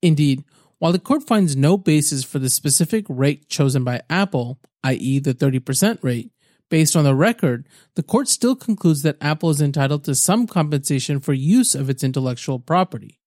Indeed, 0.02 0.44
while 0.78 0.92
the 0.92 0.98
court 0.98 1.22
finds 1.22 1.56
no 1.56 1.76
basis 1.76 2.24
for 2.24 2.38
the 2.38 2.50
specific 2.50 3.06
rate 3.08 3.48
chosen 3.48 3.84
by 3.84 4.02
Apple, 4.10 4.60
i.e., 4.84 5.18
the 5.18 5.34
30% 5.34 5.98
rate, 6.02 6.30
based 6.70 6.94
on 6.94 7.04
the 7.04 7.14
record, 7.14 7.66
the 7.94 8.02
court 8.02 8.28
still 8.28 8.54
concludes 8.54 9.02
that 9.02 9.16
Apple 9.20 9.50
is 9.50 9.60
entitled 9.60 10.04
to 10.04 10.14
some 10.14 10.46
compensation 10.46 11.20
for 11.20 11.32
use 11.32 11.74
of 11.74 11.88
its 11.88 12.04
intellectual 12.04 12.58
property. 12.58 13.18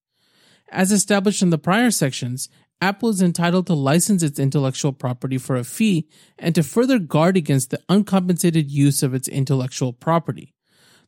As 0.69 0.91
established 0.91 1.41
in 1.41 1.49
the 1.49 1.57
prior 1.57 1.91
sections, 1.91 2.49
Apple 2.79 3.09
is 3.09 3.21
entitled 3.21 3.65
to 3.67 3.73
license 3.73 4.21
its 4.21 4.39
intellectual 4.39 4.93
property 4.93 5.37
for 5.37 5.55
a 5.55 5.63
fee 5.63 6.07
and 6.37 6.53
to 6.53 6.61
further 6.61 6.99
guard 6.99 7.35
against 7.35 7.71
the 7.71 7.81
uncompensated 7.89 8.69
use 8.69 9.01
of 9.01 9.13
its 9.13 9.27
intellectual 9.27 9.93
property. 9.93 10.53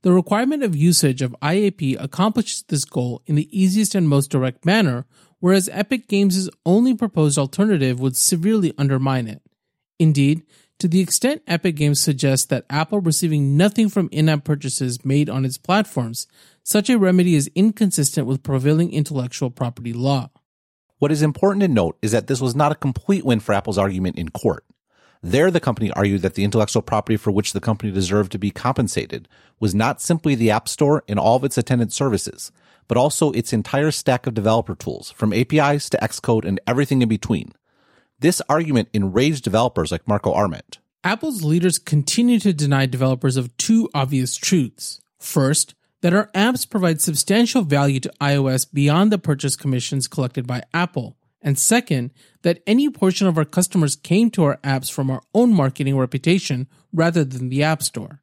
The 0.02 0.14
requirement 0.14 0.64
of 0.64 0.76
usage 0.76 1.22
of 1.22 1.36
IAP 1.42 2.02
accomplishes 2.02 2.64
this 2.68 2.86
goal 2.86 3.22
in 3.26 3.36
the 3.36 3.50
easiest 3.52 3.96
and 3.96 4.08
most 4.08 4.32
direct 4.32 4.66
manner, 4.66 5.06
whereas 5.40 5.70
Epic 5.72 6.08
Games' 6.08 6.50
only 6.66 6.96
proposed 6.96 7.38
alternative 7.38 8.00
would 8.00 8.16
severely 8.16 8.74
undermine 8.78 9.28
it. 9.28 9.42
Indeed, 10.00 10.44
to 10.80 10.88
the 10.88 11.02
extent 11.02 11.44
Epic 11.46 11.76
Games 11.76 12.00
suggests 12.00 12.46
that 12.48 12.66
Apple 12.70 13.02
receiving 13.02 13.58
nothing 13.58 13.90
from 13.90 14.08
in-app 14.14 14.46
purchases 14.46 15.04
made 15.04 15.30
on 15.30 15.44
its 15.44 15.58
platforms, 15.58 16.26
such 16.70 16.88
a 16.88 17.00
remedy 17.00 17.34
is 17.34 17.50
inconsistent 17.56 18.28
with 18.28 18.44
prevailing 18.44 18.94
intellectual 18.94 19.50
property 19.50 19.92
law. 19.92 20.30
What 21.00 21.12
is 21.12 21.24
important 21.24 21.62
to 21.62 21.68
note 21.68 21.98
is 22.04 22.12
that 22.12 22.28
this 22.28 22.40
was 22.40 22.56
not 22.56 22.72
a 22.72 22.76
complete 22.76 23.26
win 23.26 23.40
for 23.40 23.54
Apple's 23.54 23.80
argument 23.80 24.20
in 24.20 24.30
court. 24.30 24.64
There, 25.24 25.50
the 25.50 25.60
company 25.60 25.90
argued 25.94 26.22
that 26.22 26.36
the 26.36 26.44
intellectual 26.44 26.84
property 26.84 27.18
for 27.18 27.32
which 27.32 27.54
the 27.54 27.60
company 27.60 27.92
deserved 27.92 28.32
to 28.34 28.38
be 28.38 28.52
compensated 28.52 29.28
was 29.60 29.74
not 29.74 30.00
simply 30.00 30.36
the 30.36 30.52
App 30.52 30.70
Store 30.70 31.04
and 31.08 31.18
all 31.18 31.38
of 31.38 31.44
its 31.44 31.58
attendant 31.58 31.92
services, 31.92 32.52
but 32.88 32.98
also 32.98 33.32
its 33.32 33.52
entire 33.52 33.90
stack 33.90 34.28
of 34.28 34.36
developer 34.36 34.76
tools, 34.76 35.10
from 35.10 35.34
APIs 35.34 35.90
to 35.90 35.98
Xcode 35.98 36.46
and 36.46 36.60
everything 36.68 37.02
in 37.02 37.10
between. 37.10 37.52
This 38.20 38.44
argument 38.48 38.90
enraged 38.94 39.44
developers 39.44 39.92
like 39.92 40.08
Marco 40.08 40.32
Arment. 40.32 40.78
Apple's 41.04 41.42
leaders 41.42 41.80
continue 41.80 42.38
to 42.40 42.54
deny 42.54 42.86
developers 42.86 43.38
of 43.38 43.58
two 43.58 43.90
obvious 43.96 44.36
truths. 44.36 45.02
First, 45.18 45.74
that 46.02 46.14
our 46.14 46.30
apps 46.34 46.70
provide 46.70 47.02
substantial 47.02 47.62
value 47.64 48.00
to 48.00 48.14
iOS 48.22 48.66
beyond 48.72 49.12
the 49.12 49.18
purchase 49.18 49.56
commissions 49.56 50.08
collected 50.08 50.48
by 50.48 50.64
Apple. 50.74 51.18
And 51.42 51.58
second, 51.58 52.12
that 52.42 52.62
any 52.68 52.90
portion 52.90 53.28
of 53.28 53.38
our 53.38 53.46
customers 53.46 53.96
came 53.96 54.30
to 54.32 54.44
our 54.44 54.58
apps 54.58 54.92
from 54.92 55.10
our 55.10 55.22
own 55.34 55.54
marketing 55.54 55.98
reputation 55.98 56.68
rather 56.92 57.24
than 57.24 57.50
the 57.50 57.64
App 57.64 57.82
Store. 57.82 58.22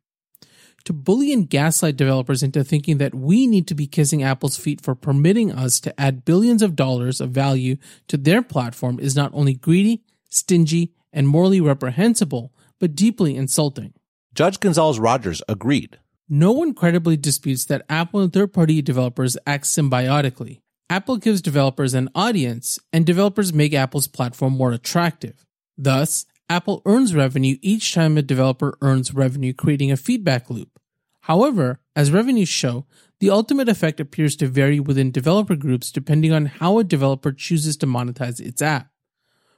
To 0.84 0.92
bully 0.92 1.32
and 1.32 1.50
gaslight 1.50 1.96
developers 1.96 2.44
into 2.44 2.62
thinking 2.62 2.98
that 2.98 3.14
we 3.14 3.46
need 3.46 3.66
to 3.68 3.74
be 3.74 3.88
kissing 3.88 4.22
Apple's 4.22 4.56
feet 4.56 4.80
for 4.80 4.94
permitting 4.94 5.50
us 5.50 5.80
to 5.80 6.00
add 6.00 6.24
billions 6.24 6.62
of 6.62 6.76
dollars 6.76 7.20
of 7.20 7.30
value 7.30 7.76
to 8.06 8.16
their 8.16 8.40
platform 8.40 9.00
is 9.00 9.16
not 9.16 9.32
only 9.34 9.54
greedy, 9.54 10.04
stingy, 10.28 10.92
and 11.12 11.26
morally 11.26 11.60
reprehensible, 11.60 12.52
but 12.78 12.94
deeply 12.94 13.34
insulting. 13.34 13.94
Judge 14.34 14.60
Gonzalez 14.60 15.00
Rogers 15.00 15.42
agreed. 15.48 15.98
No 16.28 16.50
one 16.50 16.74
credibly 16.74 17.16
disputes 17.16 17.64
that 17.66 17.86
Apple 17.88 18.20
and 18.20 18.32
third 18.32 18.52
party 18.52 18.82
developers 18.82 19.36
act 19.46 19.64
symbiotically. 19.64 20.60
Apple 20.90 21.18
gives 21.18 21.40
developers 21.40 21.94
an 21.94 22.08
audience, 22.14 22.80
and 22.92 23.06
developers 23.06 23.52
make 23.52 23.72
Apple's 23.72 24.08
platform 24.08 24.54
more 24.54 24.72
attractive. 24.72 25.44
Thus, 25.78 26.26
Apple 26.48 26.82
earns 26.84 27.14
revenue 27.14 27.58
each 27.62 27.94
time 27.94 28.16
a 28.16 28.22
developer 28.22 28.76
earns 28.80 29.14
revenue, 29.14 29.52
creating 29.52 29.92
a 29.92 29.96
feedback 29.96 30.50
loop. 30.50 30.80
However, 31.22 31.80
as 31.94 32.12
revenues 32.12 32.48
show, 32.48 32.86
the 33.18 33.30
ultimate 33.30 33.68
effect 33.68 33.98
appears 34.00 34.36
to 34.36 34.46
vary 34.46 34.78
within 34.78 35.10
developer 35.10 35.56
groups 35.56 35.90
depending 35.90 36.32
on 36.32 36.46
how 36.46 36.78
a 36.78 36.84
developer 36.84 37.32
chooses 37.32 37.76
to 37.78 37.86
monetize 37.86 38.40
its 38.40 38.62
app. 38.62 38.90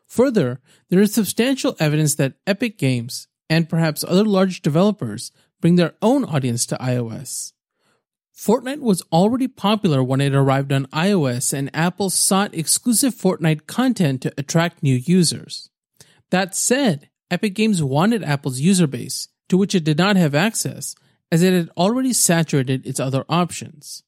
Further, 0.06 0.60
there 0.88 1.00
is 1.00 1.12
substantial 1.12 1.76
evidence 1.78 2.14
that 2.14 2.34
Epic 2.46 2.78
Games, 2.78 3.28
and 3.50 3.68
perhaps 3.68 4.04
other 4.04 4.24
large 4.24 4.62
developers, 4.62 5.32
bring 5.60 5.76
their 5.76 5.94
own 6.02 6.24
audience 6.24 6.66
to 6.66 6.76
iOS. 6.76 7.52
Fortnite 8.36 8.80
was 8.80 9.02
already 9.12 9.48
popular 9.48 10.02
when 10.02 10.20
it 10.20 10.32
arrived 10.34 10.72
on 10.72 10.86
iOS, 10.86 11.52
and 11.52 11.74
Apple 11.74 12.08
sought 12.08 12.54
exclusive 12.54 13.12
Fortnite 13.12 13.66
content 13.66 14.22
to 14.22 14.32
attract 14.38 14.82
new 14.82 14.94
users. 14.94 15.70
That 16.30 16.54
said, 16.54 17.08
Epic 17.30 17.54
Games 17.54 17.82
wanted 17.82 18.22
Apple's 18.22 18.60
user 18.60 18.86
base, 18.86 19.28
to 19.48 19.56
which 19.56 19.74
it 19.74 19.82
did 19.82 19.98
not 19.98 20.16
have 20.16 20.36
access, 20.36 20.94
as 21.32 21.42
it 21.42 21.52
had 21.52 21.70
already 21.76 22.12
saturated 22.12 22.86
its 22.86 23.00
other 23.00 23.24
options. 23.28 24.04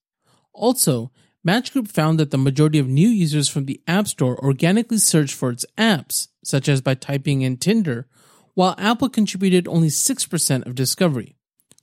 Also, 0.53 1.11
Match 1.43 1.73
Group 1.73 1.89
found 1.89 2.21
that 2.21 2.31
the 2.31 2.39
majority 2.39 2.79
of 2.79 2.87
new 2.87 3.09
users 3.09 3.49
from 3.49 3.65
the 3.65 3.81
App 3.89 4.07
Store 4.07 4.39
organically 4.45 4.99
searched 4.99 5.35
for 5.35 5.51
its 5.51 5.67
apps, 5.77 6.29
such 6.45 6.69
as 6.69 6.81
by 6.81 6.95
typing 6.95 7.43
in 7.43 7.57
Tinder, 7.57 8.07
while 8.55 8.75
Apple 8.79 9.09
contributed 9.09 9.67
only 9.67 9.89
6% 9.89 10.67
of 10.67 10.75
discovery. 10.75 11.37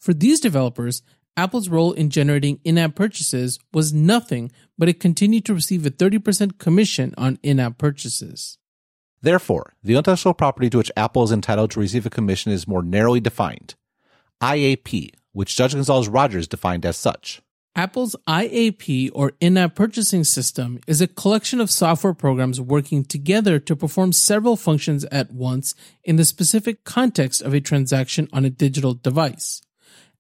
For 0.08 0.14
these 0.14 0.40
developers, 0.40 1.02
Apple's 1.36 1.68
role 1.68 1.92
in 1.92 2.10
generating 2.10 2.62
in 2.64 2.78
app 2.78 2.96
purchases 2.96 3.60
was 3.74 3.92
nothing, 3.92 4.54
but 4.78 4.88
it 4.88 5.02
continued 5.02 5.44
to 5.44 5.54
receive 5.54 5.86
a 5.86 5.90
30% 5.90 6.58
commission 6.58 7.14
on 7.18 7.38
in 7.44 7.60
app 7.60 7.78
purchases. 7.78 8.58
Therefore, 9.22 9.74
the 9.84 9.96
intellectual 9.96 10.34
property 10.34 10.70
to 10.70 10.78
which 10.78 10.94
Apple 10.96 11.26
is 11.26 11.34
entitled 11.34 11.72
to 11.72 11.82
receive 11.82 12.06
a 12.06 12.10
commission 12.10 12.54
is 12.54 12.70
more 12.70 12.82
narrowly 12.82 13.20
defined 13.20 13.76
IAP, 14.42 15.10
which 15.34 15.58
Judge 15.58 15.74
Gonzalez 15.74 16.08
Rogers 16.08 16.48
defined 16.48 16.86
as 16.86 16.96
such. 16.96 17.42
Apple's 17.76 18.16
IAP 18.30 19.10
or 19.14 19.34
in 19.42 19.58
app 19.58 19.76
purchasing 19.76 20.24
system 20.24 20.80
is 20.88 21.02
a 21.02 21.08
collection 21.08 21.60
of 21.60 21.70
software 21.70 22.14
programs 22.14 22.62
working 22.62 23.04
together 23.04 23.60
to 23.60 23.76
perform 23.76 24.14
several 24.14 24.56
functions 24.56 25.04
at 25.12 25.34
once 25.34 25.76
in 26.06 26.16
the 26.16 26.24
specific 26.24 26.86
context 26.86 27.42
of 27.42 27.54
a 27.54 27.60
transaction 27.60 28.30
on 28.32 28.46
a 28.46 28.50
digital 28.50 28.94
device. 28.94 29.62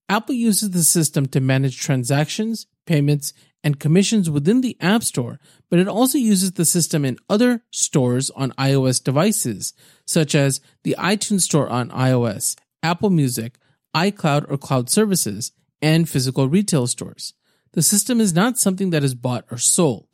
Apple 0.09 0.35
uses 0.35 0.71
the 0.71 0.83
system 0.83 1.25
to 1.27 1.41
manage 1.41 1.79
transactions, 1.79 2.67
payments, 2.85 3.33
and 3.63 3.79
commissions 3.79 4.29
within 4.29 4.61
the 4.61 4.77
App 4.79 5.03
Store, 5.03 5.39
but 5.69 5.79
it 5.79 5.87
also 5.87 6.17
uses 6.17 6.53
the 6.53 6.65
system 6.65 7.03
in 7.03 7.17
other 7.29 7.63
stores 7.71 8.29
on 8.31 8.51
iOS 8.53 9.03
devices, 9.03 9.73
such 10.05 10.35
as 10.35 10.61
the 10.83 10.95
iTunes 10.97 11.41
Store 11.41 11.67
on 11.67 11.89
iOS, 11.89 12.55
Apple 12.81 13.09
Music, 13.09 13.57
iCloud 13.95 14.49
or 14.49 14.57
cloud 14.57 14.89
services, 14.89 15.51
and 15.81 16.07
physical 16.07 16.47
retail 16.47 16.87
stores. 16.87 17.33
The 17.73 17.81
system 17.81 18.21
is 18.21 18.33
not 18.33 18.57
something 18.57 18.91
that 18.91 19.03
is 19.03 19.15
bought 19.15 19.45
or 19.51 19.57
sold. 19.57 20.07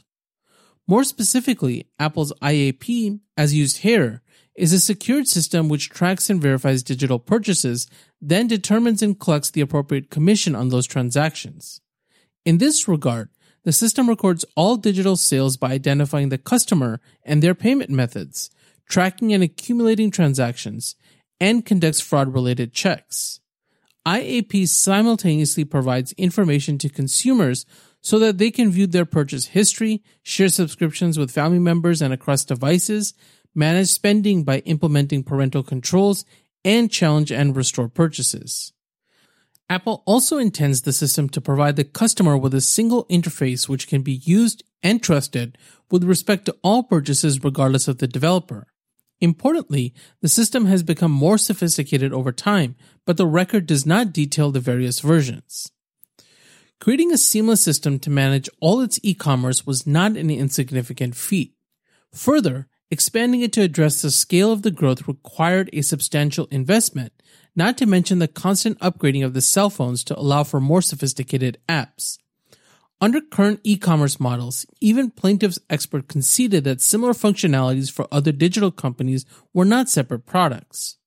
More 0.88 1.04
specifically, 1.04 1.88
Apple's 2.00 2.34
IAP, 2.42 3.20
as 3.38 3.54
used 3.54 3.78
here, 3.80 4.22
is 4.56 4.74
a 4.74 4.80
secured 4.80 5.28
system 5.28 5.70
which 5.70 5.90
tracks 5.90 6.30
and 6.30 6.42
verifies 6.42 6.84
digital 6.84 7.20
purchases, 7.20 7.88
then 8.26 8.48
determines 8.48 9.02
and 9.02 9.20
collects 9.20 9.52
the 9.52 9.60
appropriate 9.60 10.10
commission 10.10 10.56
on 10.56 10.70
those 10.70 10.88
transactions. 10.88 11.82
In 12.46 12.58
this 12.58 12.88
regard, 12.88 13.30
the 13.66 13.74
system 13.74 14.08
records 14.08 14.46
all 14.56 14.78
digital 14.78 15.18
sales 15.18 15.58
by 15.58 15.72
identifying 15.72 16.30
the 16.30 16.38
customer 16.38 17.02
and 17.24 17.44
their 17.44 17.54
payment 17.54 17.90
methods, 17.90 18.50
tracking 18.90 19.34
and 19.34 19.44
accumulating 19.44 20.10
transactions, 20.10 20.96
and 21.42 21.66
conducts 21.66 22.00
fraud 22.00 22.34
related 22.34 22.72
checks. 22.72 23.42
IAP 24.06 24.70
simultaneously 24.70 25.66
provides 25.66 26.14
information 26.14 26.78
to 26.78 26.90
consumers 26.90 27.66
so 28.02 28.20
that 28.20 28.38
they 28.38 28.52
can 28.52 28.72
view 28.72 28.88
their 28.88 29.06
purchase 29.06 29.48
history, 29.48 30.02
share 30.24 30.50
subscriptions 30.50 31.18
with 31.18 31.32
family 31.32 31.60
members 31.60 32.02
and 32.02 32.14
across 32.14 32.46
devices, 32.46 33.14
manage 33.56 33.88
spending 33.88 34.44
by 34.44 34.60
implementing 34.60 35.24
parental 35.24 35.64
controls, 35.64 36.26
and 36.66 36.92
challenge 36.92 37.32
and 37.32 37.56
restore 37.56 37.90
purchases. 37.90 38.74
Apple 39.70 40.04
also 40.06 40.38
intends 40.38 40.82
the 40.82 40.94
system 40.94 41.30
to 41.30 41.42
provide 41.42 41.76
the 41.76 41.84
customer 41.84 42.38
with 42.38 42.54
a 42.54 42.62
single 42.62 43.06
interface 43.06 43.68
which 43.68 43.88
can 43.88 44.02
be 44.02 44.14
used 44.14 44.64
and 44.84 45.02
trusted 45.02 45.58
with 45.90 46.04
respect 46.04 46.46
to 46.46 46.56
all 46.64 46.84
purchases 46.84 47.44
regardless 47.44 47.88
of 47.88 47.98
the 48.00 48.08
developer. 48.08 48.68
Importantly, 49.22 49.94
the 50.22 50.28
system 50.28 50.66
has 50.66 50.84
become 50.84 51.12
more 51.12 51.38
sophisticated 51.38 52.12
over 52.12 52.32
time, 52.32 52.76
but 53.06 53.16
the 53.16 53.26
record 53.26 53.66
does 53.66 53.86
not 53.86 54.12
detail 54.12 54.52
the 54.52 54.60
various 54.60 55.00
versions. 55.00 55.72
Creating 56.82 57.14
a 57.14 57.18
seamless 57.18 57.64
system 57.64 57.98
to 58.00 58.10
manage 58.10 58.50
all 58.60 58.82
its 58.82 59.00
e-commerce 59.02 59.66
was 59.66 59.88
not 59.88 60.18
an 60.18 60.30
insignificant 60.30 61.16
feat. 61.16 61.54
Further, 62.12 62.68
expanding 62.94 63.42
it 63.42 63.52
to 63.54 63.62
address 63.62 64.02
the 64.02 64.12
scale 64.12 64.52
of 64.52 64.62
the 64.62 64.72
growth 64.72 65.08
required 65.08 65.70
a 65.74 65.82
substantial 65.82 66.48
investment, 66.52 67.12
not 67.56 67.76
to 67.80 67.88
mention 67.88 68.20
the 68.20 68.28
constant 68.28 68.80
upgrading 68.80 69.26
of 69.26 69.34
the 69.34 69.42
cell 69.42 69.72
phones 69.72 70.04
to 70.04 70.18
allow 70.18 70.44
for 70.44 70.62
more 70.62 70.82
sophisticated 70.82 71.58
apps. 71.68 72.20
Under 73.02 73.20
current 73.20 73.62
e-commerce 73.64 74.20
models, 74.20 74.68
even 74.80 75.10
plaintiffs' 75.10 75.58
expert 75.72 76.08
conceded 76.08 76.66
that 76.66 76.82
similar 76.82 77.14
functionalities 77.14 77.92
for 77.92 78.08
other 78.12 78.32
digital 78.32 78.70
companies 78.72 79.26
were 79.54 79.66
not 79.66 79.90
separate 79.90 80.28
products. 80.28 80.98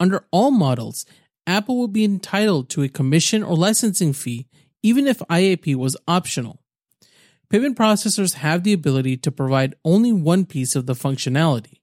Under 0.00 0.26
all 0.30 0.50
models, 0.50 1.04
Apple 1.46 1.78
would 1.78 1.92
be 1.92 2.04
entitled 2.04 2.70
to 2.70 2.82
a 2.82 2.88
commission 2.88 3.42
or 3.42 3.54
licensing 3.54 4.14
fee 4.14 4.48
even 4.82 5.06
if 5.06 5.18
IAP 5.30 5.74
was 5.76 5.96
optional. 6.08 6.60
Payment 7.48 7.76
processors 7.76 8.34
have 8.34 8.64
the 8.64 8.72
ability 8.72 9.16
to 9.18 9.30
provide 9.30 9.74
only 9.84 10.12
one 10.12 10.44
piece 10.44 10.74
of 10.74 10.86
the 10.86 10.94
functionality. 10.94 11.80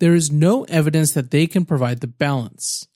There 0.00 0.14
is 0.14 0.30
no 0.30 0.64
evidence 0.64 1.12
that 1.12 1.30
they 1.30 1.46
can 1.46 1.64
provide 1.64 2.00
the 2.00 2.06
balance. 2.06 2.86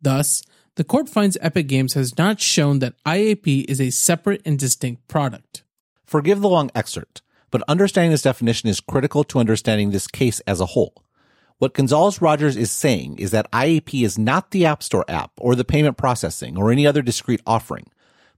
Thus, 0.00 0.42
the 0.76 0.84
court 0.84 1.08
finds 1.08 1.36
Epic 1.40 1.66
Games 1.66 1.94
has 1.94 2.16
not 2.16 2.40
shown 2.40 2.78
that 2.78 2.94
IAP 3.04 3.64
is 3.68 3.80
a 3.80 3.90
separate 3.90 4.42
and 4.44 4.58
distinct 4.58 5.06
product. 5.08 5.62
Forgive 6.04 6.40
the 6.40 6.48
long 6.48 6.70
excerpt, 6.74 7.22
but 7.50 7.62
understanding 7.68 8.10
this 8.10 8.22
definition 8.22 8.68
is 8.68 8.80
critical 8.80 9.24
to 9.24 9.38
understanding 9.38 9.90
this 9.90 10.06
case 10.06 10.40
as 10.40 10.60
a 10.60 10.66
whole. 10.66 11.04
What 11.58 11.74
Gonzalez 11.74 12.22
Rogers 12.22 12.56
is 12.56 12.70
saying 12.70 13.18
is 13.18 13.32
that 13.32 13.50
IAP 13.52 14.02
is 14.02 14.18
not 14.18 14.50
the 14.50 14.64
App 14.64 14.82
Store 14.82 15.04
app 15.08 15.32
or 15.36 15.54
the 15.54 15.64
payment 15.64 15.98
processing 15.98 16.56
or 16.56 16.72
any 16.72 16.86
other 16.86 17.02
discrete 17.02 17.42
offering, 17.46 17.86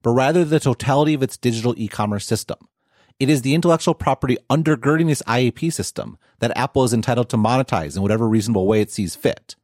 but 0.02 0.10
rather 0.10 0.44
the 0.44 0.58
totality 0.58 1.14
of 1.14 1.22
its 1.22 1.36
digital 1.36 1.74
e-commerce 1.76 2.26
system. 2.26 2.58
It 3.18 3.28
is 3.28 3.42
the 3.42 3.54
intellectual 3.54 3.94
property 3.94 4.36
undergirding 4.50 5.06
this 5.06 5.22
IAP 5.22 5.72
system 5.72 6.18
that 6.40 6.56
Apple 6.56 6.84
is 6.84 6.92
entitled 6.92 7.28
to 7.30 7.36
monetize 7.36 7.96
in 7.96 8.02
whatever 8.02 8.28
reasonable 8.28 8.66
way 8.66 8.80
it 8.80 8.90
sees 8.90 9.14
fit. 9.14 9.54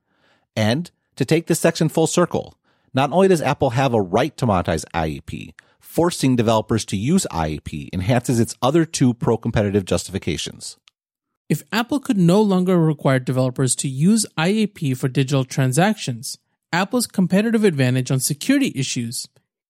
And 0.55 0.91
to 1.17 1.25
take 1.25 1.47
this 1.47 1.61
section 1.61 1.89
full 1.89 2.07
circle, 2.07 2.55
not 2.95 3.13
only 3.13 3.29
does 3.29 3.43
Apple 3.43 3.71
have 3.71 3.95
a 3.95 4.01
right 4.01 4.37
to 4.37 4.47
monetize 4.47 4.85
IAP, 4.95 5.53
forcing 5.81 6.37
developers 6.37 6.85
to 6.87 6.97
use 6.97 7.27
IAP 7.31 7.89
enhances 7.93 8.39
its 8.39 8.55
other 8.63 8.85
two 8.85 9.15
pro-competitive 9.15 9.85
justifications. 9.85 10.77
If 11.49 11.63
Apple 11.73 11.99
could 11.99 12.19
no 12.19 12.43
longer 12.43 12.79
require 12.79 13.19
developers 13.19 13.75
to 13.77 13.89
use 13.89 14.27
IAP 14.37 14.97
for 14.97 15.09
digital 15.09 15.45
transactions, 15.45 16.39
Apple's 16.73 17.07
competitive 17.07 17.65
advantage 17.65 18.11
on 18.11 18.21
security 18.21 18.71
issues, 18.75 19.29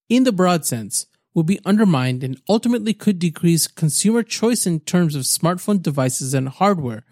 in 0.08 0.24
the 0.24 0.32
broad 0.32 0.64
sense, 0.66 1.06
will 1.38 1.44
be 1.44 1.60
undermined 1.64 2.24
and 2.24 2.40
ultimately 2.48 2.92
could 2.92 3.20
decrease 3.20 3.68
consumer 3.68 4.24
choice 4.24 4.66
in 4.66 4.80
terms 4.80 5.14
of 5.14 5.22
smartphone 5.22 5.80
devices 5.80 6.34
and 6.34 6.48
hardware. 6.48 7.04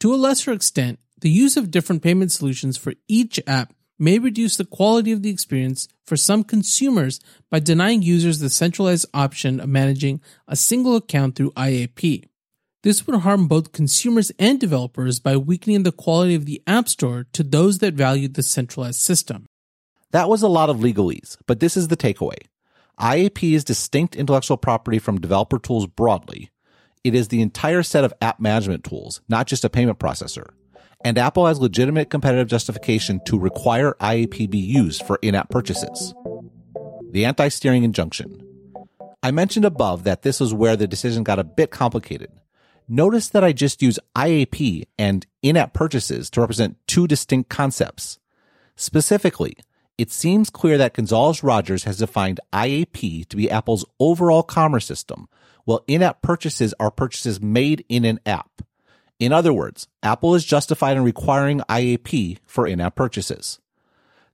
To 0.00 0.12
a 0.12 0.16
lesser 0.16 0.52
extent, 0.52 0.98
the 1.22 1.30
use 1.30 1.56
of 1.56 1.70
different 1.70 2.02
payment 2.02 2.30
solutions 2.30 2.76
for 2.76 2.92
each 3.08 3.40
app 3.46 3.72
may 3.98 4.18
reduce 4.18 4.58
the 4.58 4.66
quality 4.66 5.12
of 5.12 5.22
the 5.22 5.30
experience 5.30 5.88
for 6.04 6.14
some 6.14 6.44
consumers 6.44 7.20
by 7.50 7.58
denying 7.58 8.02
users 8.02 8.38
the 8.38 8.50
centralized 8.50 9.06
option 9.14 9.60
of 9.60 9.68
managing 9.70 10.20
a 10.46 10.56
single 10.56 10.94
account 10.94 11.34
through 11.34 11.52
IAP. 11.52 12.28
This 12.82 13.06
would 13.06 13.20
harm 13.20 13.48
both 13.48 13.72
consumers 13.72 14.30
and 14.38 14.60
developers 14.60 15.20
by 15.20 15.38
weakening 15.38 15.84
the 15.84 15.90
quality 15.92 16.34
of 16.34 16.44
the 16.44 16.62
App 16.66 16.86
Store 16.86 17.24
to 17.32 17.42
those 17.42 17.78
that 17.78 17.94
value 17.94 18.28
the 18.28 18.42
centralized 18.42 19.00
system. 19.00 19.46
That 20.10 20.28
was 20.28 20.42
a 20.42 20.48
lot 20.48 20.68
of 20.68 20.80
legalese, 20.80 21.38
but 21.46 21.60
this 21.60 21.78
is 21.78 21.88
the 21.88 21.96
takeaway. 21.96 22.42
IAP 23.00 23.54
is 23.54 23.64
distinct 23.64 24.14
intellectual 24.14 24.56
property 24.56 24.98
from 24.98 25.20
developer 25.20 25.58
tools 25.58 25.86
broadly. 25.86 26.50
It 27.02 27.14
is 27.14 27.28
the 27.28 27.42
entire 27.42 27.82
set 27.82 28.04
of 28.04 28.14
app 28.22 28.38
management 28.38 28.84
tools, 28.84 29.20
not 29.28 29.46
just 29.46 29.64
a 29.64 29.70
payment 29.70 29.98
processor. 29.98 30.50
And 31.04 31.18
Apple 31.18 31.46
has 31.46 31.60
legitimate 31.60 32.08
competitive 32.08 32.46
justification 32.46 33.20
to 33.26 33.38
require 33.38 33.96
IAP 34.00 34.48
be 34.48 34.58
used 34.58 35.04
for 35.04 35.18
in-app 35.22 35.50
purchases. 35.50 36.14
The 37.10 37.24
anti-steering 37.24 37.84
injunction. 37.84 38.40
I 39.22 39.32
mentioned 39.32 39.64
above 39.64 40.04
that 40.04 40.22
this 40.22 40.40
was 40.40 40.54
where 40.54 40.76
the 40.76 40.86
decision 40.86 41.24
got 41.24 41.38
a 41.38 41.44
bit 41.44 41.70
complicated. 41.70 42.30
Notice 42.88 43.28
that 43.30 43.44
I 43.44 43.52
just 43.52 43.82
use 43.82 43.98
IAP 44.16 44.84
and 44.98 45.26
in-app 45.42 45.74
purchases 45.74 46.30
to 46.30 46.40
represent 46.40 46.76
two 46.86 47.06
distinct 47.06 47.50
concepts. 47.50 48.18
Specifically, 48.76 49.56
it 49.96 50.10
seems 50.10 50.50
clear 50.50 50.76
that 50.78 50.94
Gonzalez 50.94 51.42
Rogers 51.42 51.84
has 51.84 51.98
defined 51.98 52.40
IAP 52.52 53.28
to 53.28 53.36
be 53.36 53.50
Apple's 53.50 53.84
overall 54.00 54.42
commerce 54.42 54.86
system, 54.86 55.28
while 55.64 55.84
in-app 55.86 56.20
purchases 56.22 56.74
are 56.80 56.90
purchases 56.90 57.40
made 57.40 57.84
in 57.88 58.04
an 58.04 58.20
app. 58.26 58.62
In 59.18 59.32
other 59.32 59.52
words, 59.52 59.86
Apple 60.02 60.34
is 60.34 60.44
justified 60.44 60.96
in 60.96 61.04
requiring 61.04 61.60
IAP 61.60 62.38
for 62.46 62.66
in-app 62.66 62.96
purchases. 62.96 63.60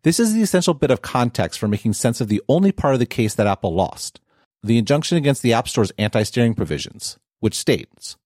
This 0.02 0.18
is 0.18 0.32
the 0.32 0.42
essential 0.42 0.72
bit 0.72 0.90
of 0.90 1.02
context 1.02 1.58
for 1.58 1.68
making 1.68 1.92
sense 1.92 2.22
of 2.22 2.28
the 2.28 2.42
only 2.48 2.72
part 2.72 2.94
of 2.94 3.00
the 3.00 3.06
case 3.06 3.34
that 3.34 3.46
Apple 3.46 3.74
lost, 3.74 4.20
the 4.62 4.78
injunction 4.78 5.18
against 5.18 5.42
the 5.42 5.52
App 5.52 5.68
Store's 5.68 5.92
anti-steering 5.98 6.54
provisions, 6.54 7.18
which 7.40 7.54
states, 7.54 8.16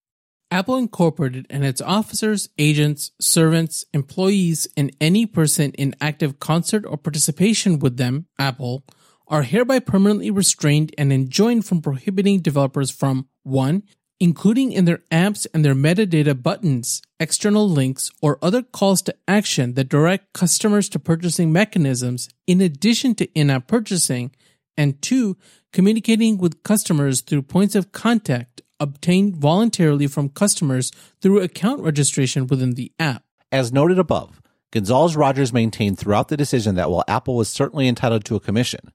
Apple 0.50 0.76
Incorporated 0.76 1.46
and 1.50 1.64
its 1.64 1.80
officers, 1.80 2.48
agents, 2.58 3.10
servants, 3.20 3.84
employees, 3.92 4.68
and 4.76 4.94
any 5.00 5.26
person 5.26 5.72
in 5.72 5.96
active 6.00 6.38
concert 6.38 6.84
or 6.86 6.96
participation 6.96 7.78
with 7.78 7.96
them, 7.96 8.26
Apple, 8.38 8.84
are 9.26 9.42
hereby 9.42 9.78
permanently 9.78 10.30
restrained 10.30 10.94
and 10.96 11.12
enjoined 11.12 11.64
from 11.66 11.82
prohibiting 11.82 12.40
developers 12.40 12.90
from 12.90 13.26
1. 13.42 13.82
Including 14.21 14.71
in 14.71 14.84
their 14.84 15.02
apps 15.10 15.45
and 15.52 15.64
their 15.64 15.75
metadata 15.75 16.40
buttons, 16.40 17.02
external 17.19 17.69
links, 17.69 18.12
or 18.23 18.38
other 18.40 18.62
calls 18.62 19.02
to 19.02 19.14
action 19.26 19.75
that 19.75 19.88
direct 19.88 20.32
customers 20.32 20.88
to 20.88 21.00
purchasing 21.00 21.52
mechanisms 21.52 22.28
in 22.47 22.60
addition 22.60 23.16
to 23.16 23.26
in 23.32 23.50
app 23.50 23.66
purchasing, 23.66 24.30
and 24.76 25.02
2. 25.02 25.36
Communicating 25.73 26.38
with 26.38 26.62
customers 26.62 27.23
through 27.23 27.42
points 27.42 27.75
of 27.75 27.90
contact 27.90 28.62
obtained 28.80 29.37
voluntarily 29.37 30.06
from 30.06 30.28
customers 30.28 30.91
through 31.21 31.41
account 31.41 31.82
registration 31.82 32.47
within 32.47 32.73
the 32.73 32.93
app. 32.99 33.25
As 33.52 33.73
noted 33.73 33.99
above, 33.99 34.43
Gonzalez 34.73 35.17
Rogers 35.17 35.52
maintained 35.52 35.99
throughout 35.99 36.28
the 36.28 36.37
decision 36.37 36.75
that 36.75 36.91
while 36.91 37.04
Apple 37.06 37.37
was 37.37 37.49
certainly 37.49 37.87
entitled 37.87 38.25
to 38.25 38.34
a 38.34 38.41
commission, 38.41 38.93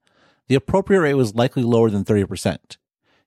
the 0.48 0.56
appropriate 0.56 1.00
rate 1.00 1.14
was 1.14 1.36
likely 1.36 1.64
lower 1.64 1.90
than 1.90 2.04
30%. 2.04 2.78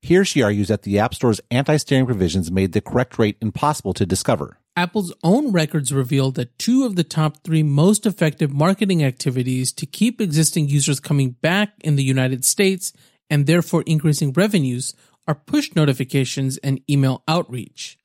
Here 0.03 0.25
she 0.25 0.43
argues 0.43 0.69
that 0.69 0.83
the 0.83 0.99
App 0.99 1.15
Store's 1.15 1.41
anti 1.51 1.77
steering 1.77 2.07
provisions 2.07 2.51
made 2.51 2.73
the 2.73 2.81
correct 2.81 3.19
rate 3.19 3.37
impossible 3.41 3.95
to 3.95 4.05
discover. 4.05 4.59
Apple's 4.75 5.15
own 5.23 5.53
records 5.53 5.93
reveal 5.93 6.31
that 6.33 6.59
two 6.59 6.85
of 6.85 6.97
the 6.97 7.05
top 7.05 7.45
three 7.45 7.63
most 7.63 8.05
effective 8.05 8.53
marketing 8.53 9.05
activities 9.05 9.71
to 9.73 9.87
keep 9.87 10.21
existing 10.21 10.69
users 10.69 10.99
coming 10.99 11.31
back 11.41 11.75
in 11.85 11.97
the 11.97 12.03
United 12.03 12.45
States 12.45 12.93
and 13.31 13.47
therefore 13.47 13.83
increasing 13.87 14.33
revenues 14.33 14.95
are 15.27 15.35
push 15.35 15.75
notifications 15.75 16.59
and 16.59 16.81
email 16.91 17.23
outreach. 17.29 17.99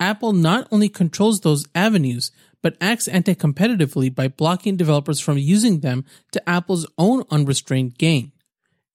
Apple 0.00 0.32
not 0.32 0.68
only 0.70 0.88
controls 0.88 1.40
those 1.40 1.66
avenues, 1.74 2.30
but 2.62 2.76
acts 2.80 3.08
anti 3.08 3.34
competitively 3.34 4.14
by 4.14 4.28
blocking 4.28 4.76
developers 4.76 5.20
from 5.20 5.38
using 5.38 5.80
them 5.80 6.04
to 6.32 6.48
Apple's 6.48 6.86
own 6.96 7.24
unrestrained 7.30 7.98
gain. 7.98 8.32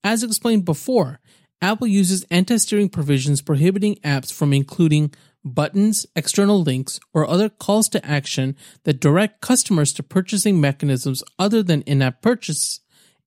As 0.04 0.24
explained 0.24 0.66
before, 0.66 1.20
Apple 1.62 1.88
uses 1.88 2.26
anti 2.30 2.58
steering 2.58 2.90
provisions 2.90 3.42
prohibiting 3.42 3.96
apps 3.98 4.34
from 4.34 4.54
including 4.54 5.14
buttons, 5.46 6.06
external 6.16 6.62
links, 6.62 7.00
or 7.14 7.28
other 7.28 7.50
calls 7.50 7.90
to 7.90 8.06
action 8.06 8.56
that 8.84 9.00
direct 9.00 9.42
customers 9.42 9.94
to 9.94 10.04
purchasing 10.04 10.60
mechanisms 10.60 11.24
other 11.38 11.64
than 11.64 11.82
in 11.84 12.02
app 12.02 12.22
purchase, 12.22 12.82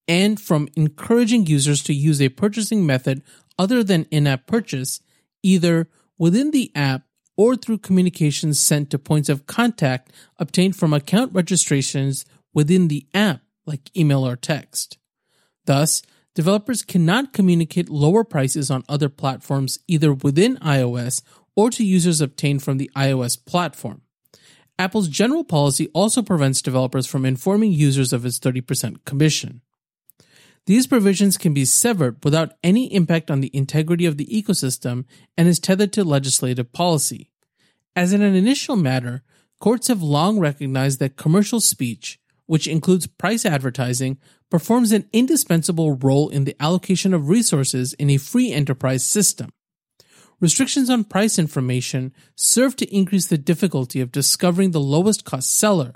and 0.09 0.41
from 0.41 0.69
encouraging 0.77 1.47
users 1.47 1.83
to 1.83 1.95
use 1.95 2.21
a 2.21 2.29
purchasing 2.29 2.87
method 2.87 3.23
other 3.59 3.83
than 3.83 4.05
in 4.11 4.27
app 4.27 4.47
purchase, 4.47 5.01
either 5.43 5.89
within 6.19 6.51
the 6.51 6.71
app 6.75 7.03
or 7.37 7.57
through 7.57 7.79
communications 7.79 8.59
sent 8.59 8.91
to 8.91 8.99
points 8.99 9.29
of 9.29 9.47
contact 9.47 10.13
obtained 10.39 10.77
from 10.77 10.93
account 10.93 11.33
registrations 11.33 12.25
within 12.55 12.89
the 12.89 13.07
app, 13.13 13.43
like 13.67 13.95
email 13.97 14.27
or 14.27 14.37
text. 14.37 14.99
Thus, 15.67 16.03
developers 16.35 16.83
cannot 16.83 17.33
communicate 17.33 17.89
lower 17.89 18.25
prices 18.25 18.71
on 18.71 18.85
other 18.89 19.09
platforms 19.09 19.79
either 19.87 20.13
within 20.13 20.57
iOS 20.57 21.23
or 21.55 21.71
to 21.71 21.85
users 21.85 22.21
obtained 22.21 22.63
from 22.63 22.79
the 22.79 22.91
iOS 22.97 23.43
platform. 23.45 24.03
Apple's 24.79 25.09
general 25.09 25.45
policy 25.45 25.89
also 25.95 26.23
prevents 26.23 26.61
developers 26.61 27.07
from 27.07 27.25
informing 27.25 27.73
users 27.73 28.13
of 28.13 28.27
its 28.27 28.39
30% 28.39 29.05
commission. 29.05 29.63
These 30.67 30.89
provisions 30.89 31.39
can 31.39 31.55
be 31.55 31.65
severed 31.65 32.23
without 32.25 32.55
any 32.63 32.93
impact 32.93 33.31
on 33.31 33.41
the 33.41 33.55
integrity 33.57 34.05
of 34.05 34.17
the 34.17 34.27
ecosystem 34.27 35.05
and 35.37 35.47
is 35.47 35.61
tethered 35.61 35.93
to 35.93 36.05
legislative 36.05 36.73
policy. 36.73 37.31
As 37.95 38.13
in 38.13 38.21
an 38.21 38.35
initial 38.35 38.75
matter, 38.75 39.23
courts 39.61 39.87
have 39.89 40.03
long 40.03 40.41
recognized 40.41 40.99
that 40.99 41.17
commercial 41.17 41.61
speech, 41.61 42.19
which 42.47 42.67
includes 42.67 43.07
price 43.07 43.47
advertising, 43.47 44.19
performs 44.51 44.91
an 44.91 45.09
indispensable 45.13 45.95
role 45.95 46.29
in 46.29 46.45
the 46.45 46.57
allocation 46.61 47.15
of 47.15 47.29
resources 47.29 47.93
in 47.95 48.11
a 48.11 48.17
free 48.17 48.53
enterprise 48.53 49.05
system. 49.05 49.53
Restrictions 50.41 50.91
on 50.91 51.05
price 51.05 51.39
information 51.39 52.13
serve 52.35 52.77
to 52.77 52.95
increase 52.95 53.27
the 53.27 53.39
difficulty 53.39 54.01
of 54.01 54.13
discovering 54.13 54.73
the 54.73 54.81
lowest 54.81 55.25
cost 55.25 55.55
seller 55.55 55.95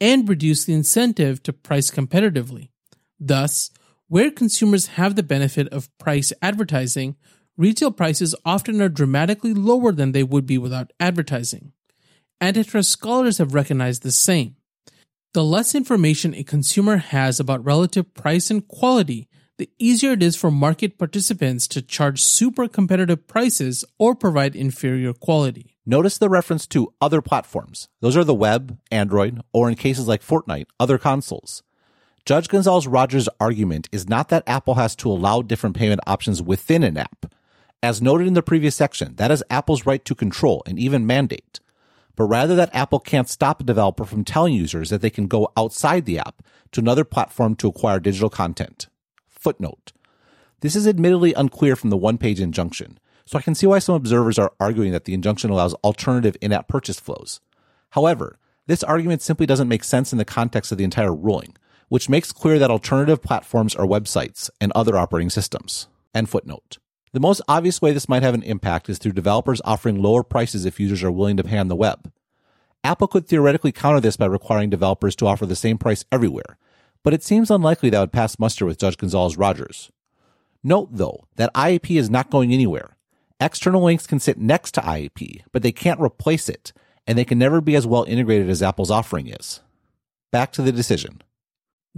and 0.00 0.28
reduce 0.28 0.64
the 0.64 0.72
incentive 0.72 1.42
to 1.42 1.52
price 1.52 1.90
competitively. 1.90 2.70
Thus, 3.20 3.70
where 4.08 4.30
consumers 4.30 4.86
have 4.88 5.16
the 5.16 5.22
benefit 5.22 5.68
of 5.68 5.96
price 5.98 6.32
advertising, 6.40 7.16
retail 7.56 7.90
prices 7.90 8.34
often 8.44 8.80
are 8.80 8.88
dramatically 8.88 9.54
lower 9.54 9.92
than 9.92 10.12
they 10.12 10.22
would 10.22 10.46
be 10.46 10.58
without 10.58 10.92
advertising. 11.00 11.72
Antitrust 12.40 12.90
scholars 12.90 13.38
have 13.38 13.54
recognized 13.54 14.02
the 14.02 14.12
same. 14.12 14.56
The 15.32 15.44
less 15.44 15.74
information 15.74 16.34
a 16.34 16.44
consumer 16.44 16.98
has 16.98 17.40
about 17.40 17.64
relative 17.64 18.14
price 18.14 18.50
and 18.50 18.66
quality, 18.66 19.28
the 19.58 19.70
easier 19.78 20.12
it 20.12 20.22
is 20.22 20.36
for 20.36 20.50
market 20.50 20.98
participants 20.98 21.66
to 21.68 21.80
charge 21.80 22.22
super 22.22 22.68
competitive 22.68 23.26
prices 23.26 23.84
or 23.98 24.14
provide 24.14 24.54
inferior 24.54 25.14
quality. 25.14 25.76
Notice 25.86 26.18
the 26.18 26.28
reference 26.28 26.66
to 26.68 26.92
other 27.00 27.22
platforms. 27.22 27.88
Those 28.00 28.16
are 28.16 28.24
the 28.24 28.34
web, 28.34 28.78
Android, 28.90 29.40
or 29.52 29.68
in 29.68 29.76
cases 29.76 30.06
like 30.06 30.22
Fortnite, 30.22 30.66
other 30.78 30.98
consoles. 30.98 31.62
Judge 32.26 32.48
Gonzalez 32.48 32.88
Rogers' 32.88 33.28
argument 33.38 33.88
is 33.92 34.08
not 34.08 34.30
that 34.30 34.42
Apple 34.48 34.74
has 34.74 34.96
to 34.96 35.08
allow 35.08 35.42
different 35.42 35.76
payment 35.76 36.00
options 36.08 36.42
within 36.42 36.82
an 36.82 36.96
app. 36.96 37.32
As 37.84 38.02
noted 38.02 38.26
in 38.26 38.34
the 38.34 38.42
previous 38.42 38.74
section, 38.74 39.14
that 39.14 39.30
is 39.30 39.44
Apple's 39.48 39.86
right 39.86 40.04
to 40.04 40.12
control 40.12 40.60
and 40.66 40.76
even 40.76 41.06
mandate. 41.06 41.60
But 42.16 42.24
rather 42.24 42.56
that 42.56 42.74
Apple 42.74 42.98
can't 42.98 43.28
stop 43.28 43.60
a 43.60 43.64
developer 43.64 44.04
from 44.04 44.24
telling 44.24 44.54
users 44.54 44.90
that 44.90 45.02
they 45.02 45.10
can 45.10 45.28
go 45.28 45.52
outside 45.56 46.04
the 46.04 46.18
app 46.18 46.42
to 46.72 46.80
another 46.80 47.04
platform 47.04 47.54
to 47.56 47.68
acquire 47.68 48.00
digital 48.00 48.28
content. 48.28 48.88
Footnote. 49.28 49.92
This 50.62 50.74
is 50.74 50.88
admittedly 50.88 51.32
unclear 51.32 51.76
from 51.76 51.90
the 51.90 51.96
one 51.96 52.18
page 52.18 52.40
injunction, 52.40 52.98
so 53.24 53.38
I 53.38 53.42
can 53.42 53.54
see 53.54 53.68
why 53.68 53.78
some 53.78 53.94
observers 53.94 54.36
are 54.36 54.52
arguing 54.58 54.90
that 54.90 55.04
the 55.04 55.14
injunction 55.14 55.50
allows 55.50 55.74
alternative 55.74 56.36
in 56.40 56.52
app 56.52 56.66
purchase 56.66 56.98
flows. 56.98 57.40
However, 57.90 58.40
this 58.66 58.82
argument 58.82 59.22
simply 59.22 59.46
doesn't 59.46 59.68
make 59.68 59.84
sense 59.84 60.10
in 60.10 60.18
the 60.18 60.24
context 60.24 60.72
of 60.72 60.78
the 60.78 60.82
entire 60.82 61.14
ruling, 61.14 61.54
which 61.88 62.08
makes 62.08 62.32
clear 62.32 62.58
that 62.58 62.70
alternative 62.70 63.22
platforms 63.22 63.74
are 63.74 63.86
websites 63.86 64.50
and 64.60 64.72
other 64.72 64.96
operating 64.96 65.30
systems. 65.30 65.88
End 66.14 66.28
footnote. 66.28 66.78
The 67.12 67.20
most 67.20 67.40
obvious 67.48 67.80
way 67.80 67.92
this 67.92 68.08
might 68.08 68.22
have 68.22 68.34
an 68.34 68.42
impact 68.42 68.88
is 68.88 68.98
through 68.98 69.12
developers 69.12 69.62
offering 69.64 70.02
lower 70.02 70.22
prices 70.22 70.64
if 70.64 70.80
users 70.80 71.02
are 71.02 71.10
willing 71.10 71.36
to 71.36 71.44
pay 71.44 71.58
on 71.58 71.68
the 71.68 71.76
web. 71.76 72.12
Apple 72.84 73.08
could 73.08 73.26
theoretically 73.26 73.72
counter 73.72 74.00
this 74.00 74.16
by 74.16 74.26
requiring 74.26 74.70
developers 74.70 75.16
to 75.16 75.26
offer 75.26 75.46
the 75.46 75.56
same 75.56 75.78
price 75.78 76.04
everywhere, 76.12 76.58
but 77.02 77.14
it 77.14 77.22
seems 77.22 77.50
unlikely 77.50 77.90
that 77.90 78.00
would 78.00 78.12
pass 78.12 78.38
muster 78.38 78.66
with 78.66 78.78
Judge 78.78 78.96
Gonzalez 78.96 79.36
Rogers. 79.36 79.90
Note, 80.62 80.88
though, 80.92 81.26
that 81.36 81.54
IAP 81.54 81.98
is 81.98 82.10
not 82.10 82.30
going 82.30 82.52
anywhere. 82.52 82.96
External 83.40 83.82
links 83.82 84.06
can 84.06 84.18
sit 84.18 84.38
next 84.38 84.72
to 84.72 84.80
IAP, 84.80 85.42
but 85.52 85.62
they 85.62 85.72
can't 85.72 86.00
replace 86.00 86.48
it, 86.48 86.72
and 87.06 87.16
they 87.16 87.24
can 87.24 87.38
never 87.38 87.60
be 87.60 87.76
as 87.76 87.86
well 87.86 88.04
integrated 88.04 88.50
as 88.50 88.62
Apple's 88.62 88.90
offering 88.90 89.28
is. 89.28 89.60
Back 90.32 90.52
to 90.52 90.62
the 90.62 90.72
decision. 90.72 91.22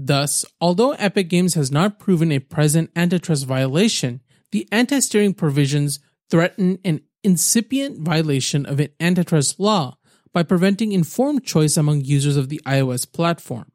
Thus, 0.00 0.44
although 0.60 0.92
Epic 0.92 1.28
Games 1.28 1.54
has 1.54 1.72
not 1.72 1.98
proven 1.98 2.30
a 2.30 2.38
present 2.38 2.92
antitrust 2.94 3.44
violation, 3.44 4.20
the 4.52 4.68
anti 4.70 5.00
steering 5.00 5.34
provisions 5.34 5.98
threaten 6.30 6.78
an 6.84 7.00
incipient 7.24 7.98
violation 7.98 8.64
of 8.64 8.78
an 8.78 8.90
antitrust 9.00 9.58
law 9.58 9.98
by 10.32 10.44
preventing 10.44 10.92
informed 10.92 11.44
choice 11.44 11.76
among 11.76 12.02
users 12.02 12.36
of 12.36 12.48
the 12.48 12.60
iOS 12.64 13.12
platform. 13.12 13.72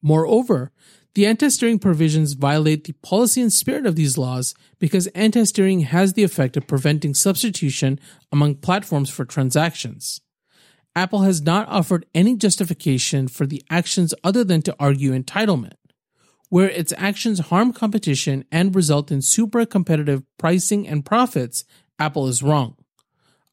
Moreover, 0.00 0.72
the 1.14 1.26
anti 1.26 1.50
steering 1.50 1.78
provisions 1.78 2.32
violate 2.32 2.84
the 2.84 2.94
policy 3.02 3.42
and 3.42 3.52
spirit 3.52 3.84
of 3.84 3.94
these 3.94 4.16
laws 4.16 4.54
because 4.78 5.06
anti 5.08 5.44
steering 5.44 5.80
has 5.80 6.14
the 6.14 6.24
effect 6.24 6.56
of 6.56 6.66
preventing 6.66 7.12
substitution 7.12 8.00
among 8.32 8.54
platforms 8.54 9.10
for 9.10 9.26
transactions. 9.26 10.22
Apple 10.98 11.22
has 11.22 11.40
not 11.40 11.68
offered 11.68 12.06
any 12.12 12.34
justification 12.34 13.28
for 13.28 13.46
the 13.46 13.62
actions 13.70 14.12
other 14.24 14.42
than 14.42 14.62
to 14.62 14.74
argue 14.80 15.12
entitlement. 15.12 15.74
Where 16.48 16.68
its 16.68 16.92
actions 16.96 17.38
harm 17.38 17.72
competition 17.72 18.44
and 18.50 18.74
result 18.74 19.12
in 19.12 19.22
super 19.22 19.64
competitive 19.64 20.24
pricing 20.38 20.88
and 20.88 21.06
profits, 21.06 21.62
Apple 22.00 22.26
is 22.26 22.42
wrong. 22.42 22.74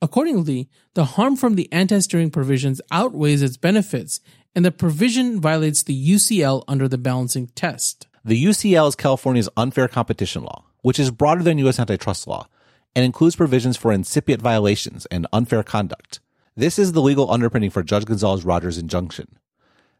Accordingly, 0.01 0.69
the 0.95 1.05
harm 1.05 1.35
from 1.35 1.53
the 1.53 1.71
anti 1.71 1.99
steering 1.99 2.31
provisions 2.31 2.81
outweighs 2.89 3.43
its 3.43 3.57
benefits, 3.57 4.21
and 4.55 4.65
the 4.65 4.71
provision 4.71 5.39
violates 5.39 5.83
the 5.83 6.13
UCL 6.13 6.63
under 6.67 6.87
the 6.87 6.97
balancing 6.97 7.45
test. 7.53 8.07
The 8.23 8.43
UCL 8.43 8.87
is 8.87 8.95
California's 8.95 9.49
unfair 9.55 9.87
competition 9.87 10.41
law, 10.41 10.63
which 10.81 10.99
is 10.99 11.11
broader 11.11 11.43
than 11.43 11.59
U.S. 11.59 11.79
antitrust 11.79 12.25
law 12.25 12.47
and 12.95 13.05
includes 13.05 13.35
provisions 13.35 13.77
for 13.77 13.91
incipient 13.91 14.41
violations 14.41 15.05
and 15.07 15.27
unfair 15.31 15.61
conduct. 15.61 16.21
This 16.57 16.79
is 16.79 16.93
the 16.93 17.01
legal 17.01 17.29
underpinning 17.29 17.69
for 17.69 17.83
Judge 17.83 18.05
Gonzalez 18.05 18.45
Rogers' 18.45 18.77
injunction. 18.77 19.27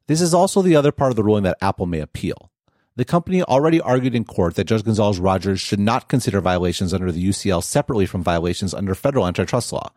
This 0.07 0.21
is 0.21 0.33
also 0.33 0.61
the 0.61 0.77
other 0.77 0.93
part 0.93 1.11
of 1.11 1.17
the 1.17 1.23
ruling 1.23 1.43
that 1.43 1.57
Apple 1.59 1.85
may 1.85 1.99
appeal. 1.99 2.49
The 2.95 3.03
company 3.03 3.43
already 3.43 3.81
argued 3.81 4.15
in 4.15 4.23
court 4.23 4.55
that 4.55 4.63
Judge 4.63 4.85
Gonzalez 4.85 5.19
Rogers 5.19 5.59
should 5.59 5.81
not 5.81 6.07
consider 6.07 6.39
violations 6.39 6.93
under 6.93 7.11
the 7.11 7.27
UCL 7.27 7.61
separately 7.61 8.05
from 8.05 8.23
violations 8.23 8.73
under 8.73 8.95
federal 8.95 9.27
antitrust 9.27 9.73
law. 9.73 9.91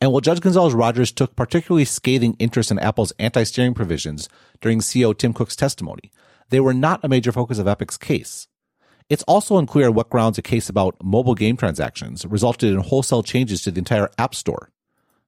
And 0.00 0.12
while 0.12 0.20
Judge 0.20 0.38
Gonzalez 0.38 0.74
Rogers 0.74 1.10
took 1.10 1.34
particularly 1.34 1.84
scathing 1.84 2.36
interest 2.38 2.70
in 2.70 2.78
Apple's 2.78 3.12
anti 3.18 3.42
steering 3.42 3.74
provisions 3.74 4.28
during 4.60 4.78
CEO 4.78 5.16
Tim 5.16 5.32
Cook's 5.32 5.56
testimony, 5.56 6.12
they 6.50 6.60
were 6.60 6.74
not 6.74 7.00
a 7.02 7.08
major 7.08 7.32
focus 7.32 7.58
of 7.58 7.66
Epic's 7.66 7.98
case. 7.98 8.46
It's 9.08 9.24
also 9.24 9.58
unclear 9.58 9.90
what 9.90 10.10
grounds 10.10 10.38
a 10.38 10.42
case 10.42 10.68
about 10.68 11.02
mobile 11.02 11.34
game 11.34 11.56
transactions 11.56 12.24
resulted 12.24 12.72
in 12.72 12.78
wholesale 12.78 13.24
changes 13.24 13.62
to 13.62 13.72
the 13.72 13.80
entire 13.80 14.08
App 14.18 14.36
Store. 14.36 14.70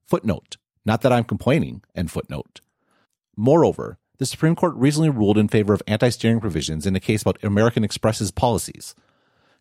Footnote. 0.07 0.57
Not 0.89 1.03
that 1.03 1.13
I'm 1.13 1.25
complaining, 1.25 1.83
end 1.95 2.11
footnote. 2.11 2.63
Moreover, 3.37 3.99
the 4.17 4.25
Supreme 4.25 4.57
Court 4.57 4.75
recently 4.75 5.11
ruled 5.11 5.37
in 5.37 5.47
favor 5.47 5.75
of 5.75 5.83
anti 5.87 6.09
steering 6.09 6.41
provisions 6.41 6.87
in 6.87 6.97
a 6.97 7.01
case 7.01 7.21
about 7.21 7.45
American 7.45 7.85
Express's 7.85 8.31
policies. 8.31 8.95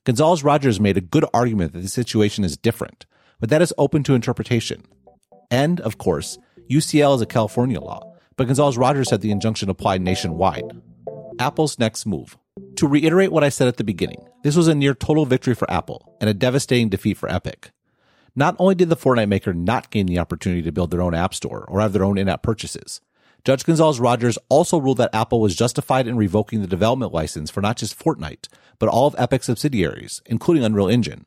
Gonzalez 0.06 0.46
Rogers 0.46 0.80
made 0.80 0.96
a 0.96 1.02
good 1.02 1.26
argument 1.34 1.74
that 1.74 1.82
the 1.82 1.90
situation 1.90 2.46
is 2.46 2.56
different, 2.56 3.06
but 3.42 3.50
that 3.50 3.62
is 3.62 3.74
open 3.78 4.04
to 4.04 4.16
interpretation. 4.16 4.84
And, 5.52 5.82
of 5.82 5.98
course, 5.98 6.38
UCL 6.72 7.16
is 7.18 7.22
a 7.22 7.26
California 7.26 7.82
law, 7.82 8.16
but 8.38 8.48
Gonzalez 8.48 8.78
Rogers 8.78 9.10
said 9.10 9.20
the 9.20 9.32
injunction 9.32 9.70
applied 9.70 10.02
nationwide. 10.02 10.82
Apple's 11.40 11.78
next 11.78 12.06
move. 12.06 12.38
To 12.78 12.88
reiterate 12.88 13.34
what 13.34 13.44
I 13.44 13.50
said 13.50 13.68
at 13.68 13.76
the 13.76 13.84
beginning, 13.84 14.26
this 14.46 14.56
was 14.56 14.70
a 14.70 14.76
near 14.76 14.94
total 14.94 15.26
victory 15.26 15.56
for 15.56 15.70
Apple 15.70 16.16
and 16.22 16.30
a 16.30 16.34
devastating 16.34 16.88
defeat 16.88 17.18
for 17.18 17.28
Epic. 17.28 17.72
Not 18.38 18.56
only 18.60 18.76
did 18.76 18.90
the 18.90 18.96
Fortnite 18.96 19.30
maker 19.30 19.52
not 19.52 19.90
gain 19.90 20.06
the 20.06 20.20
opportunity 20.20 20.62
to 20.62 20.72
build 20.72 20.92
their 20.92 21.02
own 21.02 21.16
app 21.16 21.34
store 21.34 21.66
or 21.68 21.82
have 21.82 21.92
their 21.92 22.04
own 22.04 22.20
in-app 22.20 22.44
purchases, 22.44 23.02
Judge 23.44 23.66
Gonzalez 23.66 24.00
Rogers 24.00 24.38
also 24.48 24.80
ruled 24.80 25.00
that 25.00 25.10
Apple 25.16 25.42
was 25.42 25.56
justified 25.56 26.08
in 26.08 26.18
revoking 26.18 26.62
the 26.62 26.68
development 26.68 27.12
license 27.12 27.50
for 27.50 27.62
not 27.62 27.78
just 27.78 27.98
Fortnite, 27.98 28.48
but 28.78 28.90
all 28.90 29.08
of 29.08 29.16
Epic's 29.18 29.48
subsidiaries, 29.48 30.22
including 30.28 30.64
Unreal 30.64 30.88
Engine. 30.88 31.26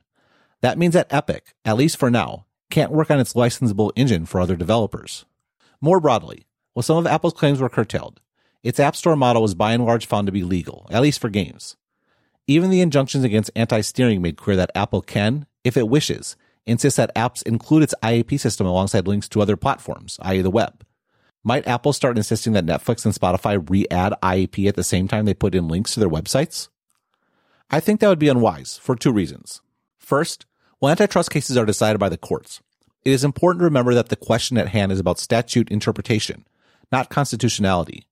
That 0.60 0.78
means 0.78 0.94
that 0.94 1.12
Epic, 1.12 1.56
at 1.64 1.76
least 1.76 1.96
for 1.96 2.12
now, 2.12 2.46
can't 2.70 2.92
work 2.92 3.10
on 3.10 3.18
its 3.18 3.32
licensable 3.32 3.90
engine 3.96 4.24
for 4.24 4.40
other 4.40 4.54
developers. 4.54 5.24
More 5.80 5.98
broadly, 5.98 6.46
while 6.74 6.84
some 6.84 6.96
of 6.96 7.08
Apple's 7.08 7.34
claims 7.34 7.60
were 7.60 7.68
curtailed, 7.68 8.20
its 8.62 8.78
App 8.78 8.94
Store 8.94 9.16
model 9.16 9.42
was 9.42 9.56
by 9.56 9.72
and 9.72 9.84
large 9.84 10.06
found 10.06 10.26
to 10.26 10.32
be 10.32 10.44
legal, 10.44 10.86
at 10.92 11.02
least 11.02 11.20
for 11.20 11.28
games. 11.28 11.76
Even 12.46 12.70
the 12.70 12.82
injunctions 12.82 13.24
against 13.24 13.50
anti 13.56 13.80
steering 13.80 14.22
made 14.22 14.36
clear 14.36 14.54
that 14.54 14.70
Apple 14.76 15.02
can, 15.02 15.46
if 15.64 15.76
it 15.76 15.88
wishes, 15.88 16.36
insists 16.66 16.96
that 16.96 17.14
apps 17.14 17.42
include 17.42 17.82
its 17.82 17.94
IAP 18.02 18.38
system 18.38 18.66
alongside 18.66 19.06
links 19.06 19.28
to 19.30 19.40
other 19.40 19.56
platforms, 19.56 20.18
i.e., 20.22 20.42
the 20.42 20.50
web. 20.50 20.84
Might 21.42 21.66
Apple 21.66 21.92
start 21.92 22.18
insisting 22.18 22.52
that 22.52 22.66
Netflix 22.66 23.04
and 23.04 23.14
Spotify 23.14 23.66
re 23.68 23.86
add 23.90 24.14
IAP 24.22 24.68
at 24.68 24.76
the 24.76 24.84
same 24.84 25.08
time 25.08 25.24
they 25.24 25.34
put 25.34 25.54
in 25.54 25.68
links 25.68 25.94
to 25.94 26.00
their 26.00 26.08
websites? 26.08 26.68
I 27.70 27.80
think 27.80 28.00
that 28.00 28.08
would 28.08 28.18
be 28.18 28.28
unwise 28.28 28.76
for 28.76 28.94
two 28.94 29.12
reasons. 29.12 29.62
First, 29.96 30.44
while 30.80 30.90
antitrust 30.90 31.30
cases 31.30 31.56
are 31.56 31.64
decided 31.64 31.98
by 31.98 32.08
the 32.08 32.18
courts, 32.18 32.60
it 33.04 33.10
is 33.12 33.24
important 33.24 33.60
to 33.60 33.64
remember 33.64 33.94
that 33.94 34.10
the 34.10 34.16
question 34.16 34.58
at 34.58 34.68
hand 34.68 34.92
is 34.92 35.00
about 35.00 35.18
statute 35.18 35.70
interpretation, 35.70 36.46
not 36.92 37.08
constitutionality. 37.08 38.06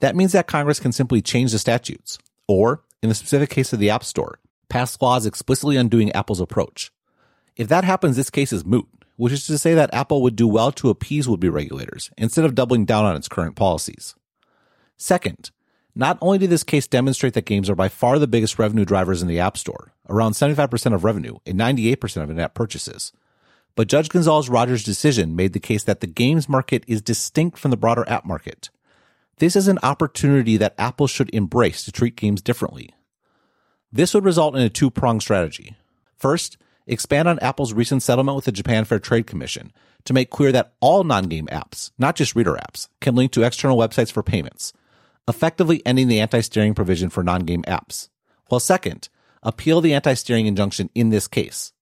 That 0.00 0.16
means 0.16 0.32
that 0.32 0.46
Congress 0.46 0.80
can 0.80 0.92
simply 0.92 1.22
change 1.22 1.52
the 1.52 1.58
statutes, 1.58 2.18
or, 2.46 2.82
in 3.02 3.08
the 3.08 3.14
specific 3.14 3.50
case 3.50 3.72
of 3.72 3.78
the 3.78 3.90
App 3.90 4.04
Store, 4.04 4.40
pass 4.68 5.00
laws 5.00 5.24
explicitly 5.24 5.76
undoing 5.76 6.12
Apple's 6.12 6.40
approach. 6.40 6.92
If 7.58 7.68
that 7.68 7.84
happens, 7.84 8.16
this 8.16 8.30
case 8.30 8.52
is 8.52 8.64
moot, 8.64 8.88
which 9.16 9.32
is 9.32 9.46
to 9.48 9.58
say 9.58 9.74
that 9.74 9.92
Apple 9.92 10.22
would 10.22 10.36
do 10.36 10.46
well 10.48 10.72
to 10.72 10.90
appease 10.90 11.28
would 11.28 11.40
be 11.40 11.48
regulators 11.48 12.10
instead 12.16 12.44
of 12.44 12.54
doubling 12.54 12.86
down 12.86 13.04
on 13.04 13.16
its 13.16 13.28
current 13.28 13.56
policies. 13.56 14.14
Second, 14.96 15.50
not 15.94 16.18
only 16.20 16.38
did 16.38 16.50
this 16.50 16.62
case 16.62 16.86
demonstrate 16.86 17.34
that 17.34 17.44
games 17.44 17.68
are 17.68 17.74
by 17.74 17.88
far 17.88 18.20
the 18.20 18.28
biggest 18.28 18.58
revenue 18.58 18.84
drivers 18.84 19.20
in 19.20 19.26
the 19.26 19.40
App 19.40 19.56
Store, 19.56 19.92
around 20.08 20.32
75% 20.32 20.94
of 20.94 21.02
revenue 21.02 21.38
and 21.44 21.58
98% 21.58 22.22
of 22.22 22.30
in-app 22.30 22.54
purchases, 22.54 23.12
but 23.74 23.88
Judge 23.88 24.08
Gonzalez 24.08 24.48
Rogers' 24.48 24.84
decision 24.84 25.34
made 25.34 25.52
the 25.52 25.60
case 25.60 25.82
that 25.84 26.00
the 26.00 26.06
games 26.06 26.48
market 26.48 26.84
is 26.86 27.02
distinct 27.02 27.58
from 27.58 27.72
the 27.72 27.76
broader 27.76 28.04
app 28.08 28.24
market. 28.24 28.70
This 29.38 29.56
is 29.56 29.66
an 29.66 29.78
opportunity 29.82 30.56
that 30.56 30.74
Apple 30.78 31.08
should 31.08 31.32
embrace 31.32 31.84
to 31.84 31.92
treat 31.92 32.16
games 32.16 32.40
differently. 32.40 32.94
This 33.92 34.14
would 34.14 34.24
result 34.24 34.54
in 34.54 34.62
a 34.62 34.68
two-pronged 34.68 35.22
strategy. 35.22 35.76
First, 36.16 36.58
expand 36.88 37.28
on 37.28 37.38
Apple's 37.40 37.72
recent 37.72 38.02
settlement 38.02 38.36
with 38.36 38.46
the 38.46 38.52
Japan 38.52 38.84
Fair 38.84 38.98
Trade 38.98 39.26
Commission 39.26 39.72
to 40.04 40.12
make 40.12 40.30
clear 40.30 40.50
that 40.52 40.72
all 40.80 41.04
non-game 41.04 41.46
apps, 41.46 41.90
not 41.98 42.16
just 42.16 42.34
reader 42.34 42.54
apps, 42.54 42.88
can 43.00 43.14
link 43.14 43.30
to 43.32 43.42
external 43.42 43.76
websites 43.76 44.10
for 44.10 44.22
payments, 44.22 44.72
effectively 45.28 45.82
ending 45.84 46.08
the 46.08 46.20
anti-steering 46.20 46.74
provision 46.74 47.10
for 47.10 47.22
non-game 47.22 47.62
apps. 47.64 48.08
While 48.48 48.60
second, 48.60 49.08
appeal 49.42 49.80
the 49.80 49.94
anti-steering 49.94 50.46
injunction 50.46 50.90
in 50.94 51.10
this 51.10 51.28
case. 51.28 51.72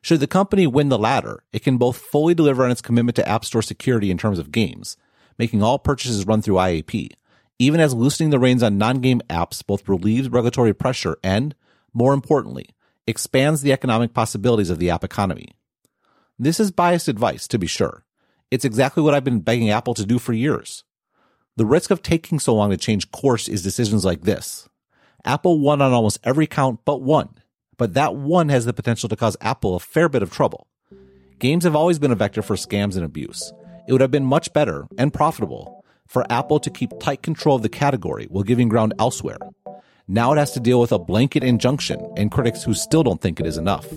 Should 0.00 0.20
the 0.20 0.26
company 0.26 0.66
win 0.66 0.88
the 0.88 0.98
latter, 0.98 1.42
it 1.52 1.62
can 1.62 1.76
both 1.76 1.96
fully 1.96 2.34
deliver 2.34 2.64
on 2.64 2.70
its 2.70 2.80
commitment 2.80 3.16
to 3.16 3.28
App 3.28 3.44
Store 3.44 3.62
security 3.62 4.10
in 4.10 4.18
terms 4.18 4.38
of 4.38 4.52
games, 4.52 4.96
making 5.38 5.62
all 5.62 5.78
purchases 5.78 6.26
run 6.26 6.42
through 6.42 6.56
IAP, 6.56 7.10
even 7.58 7.80
as 7.80 7.94
loosening 7.94 8.30
the 8.30 8.38
reins 8.38 8.62
on 8.62 8.78
non-game 8.78 9.20
apps 9.28 9.64
both 9.64 9.88
relieves 9.88 10.28
regulatory 10.28 10.74
pressure 10.74 11.18
and, 11.22 11.54
more 11.92 12.14
importantly, 12.14 12.70
expands 13.06 13.62
the 13.62 13.72
economic 13.72 14.14
possibilities 14.14 14.70
of 14.70 14.78
the 14.78 14.90
app 14.90 15.04
economy. 15.04 15.48
This 16.38 16.60
is 16.60 16.70
biased 16.70 17.08
advice, 17.08 17.46
to 17.48 17.58
be 17.58 17.66
sure. 17.66 18.04
It's 18.50 18.64
exactly 18.64 19.02
what 19.02 19.14
I've 19.14 19.24
been 19.24 19.40
begging 19.40 19.70
Apple 19.70 19.94
to 19.94 20.06
do 20.06 20.18
for 20.18 20.32
years. 20.32 20.84
The 21.56 21.66
risk 21.66 21.90
of 21.90 22.02
taking 22.02 22.38
so 22.38 22.54
long 22.54 22.70
to 22.70 22.76
change 22.76 23.10
course 23.10 23.48
is 23.48 23.62
decisions 23.62 24.04
like 24.04 24.22
this. 24.22 24.68
Apple 25.24 25.60
won 25.60 25.82
on 25.82 25.92
almost 25.92 26.18
every 26.24 26.46
count 26.46 26.80
but 26.84 27.02
one. 27.02 27.28
but 27.82 27.94
that 27.94 28.14
one 28.14 28.48
has 28.48 28.64
the 28.64 28.72
potential 28.72 29.08
to 29.08 29.16
cause 29.16 29.36
Apple 29.40 29.74
a 29.74 29.80
fair 29.80 30.08
bit 30.08 30.22
of 30.22 30.30
trouble. 30.30 30.68
Games 31.40 31.64
have 31.64 31.74
always 31.74 31.98
been 31.98 32.12
a 32.12 32.14
vector 32.14 32.40
for 32.40 32.54
scams 32.54 32.94
and 32.94 33.04
abuse. 33.04 33.52
It 33.88 33.92
would 33.92 34.00
have 34.00 34.12
been 34.12 34.24
much 34.24 34.52
better 34.52 34.86
and 34.98 35.12
profitable 35.12 35.84
for 36.06 36.24
Apple 36.30 36.60
to 36.60 36.70
keep 36.70 36.92
tight 37.00 37.22
control 37.22 37.56
of 37.56 37.62
the 37.62 37.68
category 37.68 38.26
while 38.30 38.44
giving 38.44 38.68
ground 38.68 38.94
elsewhere. 39.00 39.38
Now 40.08 40.32
it 40.32 40.38
has 40.38 40.52
to 40.52 40.60
deal 40.60 40.80
with 40.80 40.92
a 40.92 40.98
blanket 40.98 41.44
injunction 41.44 42.12
and 42.16 42.30
critics 42.30 42.62
who 42.64 42.74
still 42.74 43.02
don't 43.02 43.20
think 43.20 43.40
it 43.40 43.46
is 43.46 43.56
enough. 43.56 43.88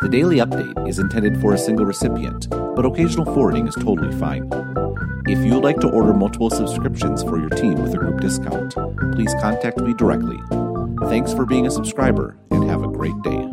The 0.00 0.08
daily 0.10 0.38
update 0.38 0.88
is 0.88 0.98
intended 0.98 1.40
for 1.40 1.54
a 1.54 1.58
single 1.58 1.84
recipient, 1.84 2.48
but 2.50 2.84
occasional 2.84 3.26
forwarding 3.26 3.68
is 3.68 3.74
totally 3.74 4.16
fine. 4.18 4.50
If 5.28 5.44
you 5.44 5.54
would 5.54 5.62
like 5.62 5.78
to 5.80 5.88
order 5.88 6.12
multiple 6.12 6.50
subscriptions 6.50 7.22
for 7.22 7.38
your 7.38 7.50
team 7.50 7.74
with 7.74 7.94
a 7.94 7.98
group 7.98 8.20
discount, 8.20 8.74
please 9.14 9.32
contact 9.40 9.78
me 9.78 9.94
directly. 9.94 10.38
Thanks 11.08 11.32
for 11.32 11.46
being 11.46 11.66
a 11.66 11.70
subscriber 11.70 12.36
and 12.50 12.68
have 12.68 12.82
a 12.82 12.88
great 12.88 13.20
day. 13.22 13.51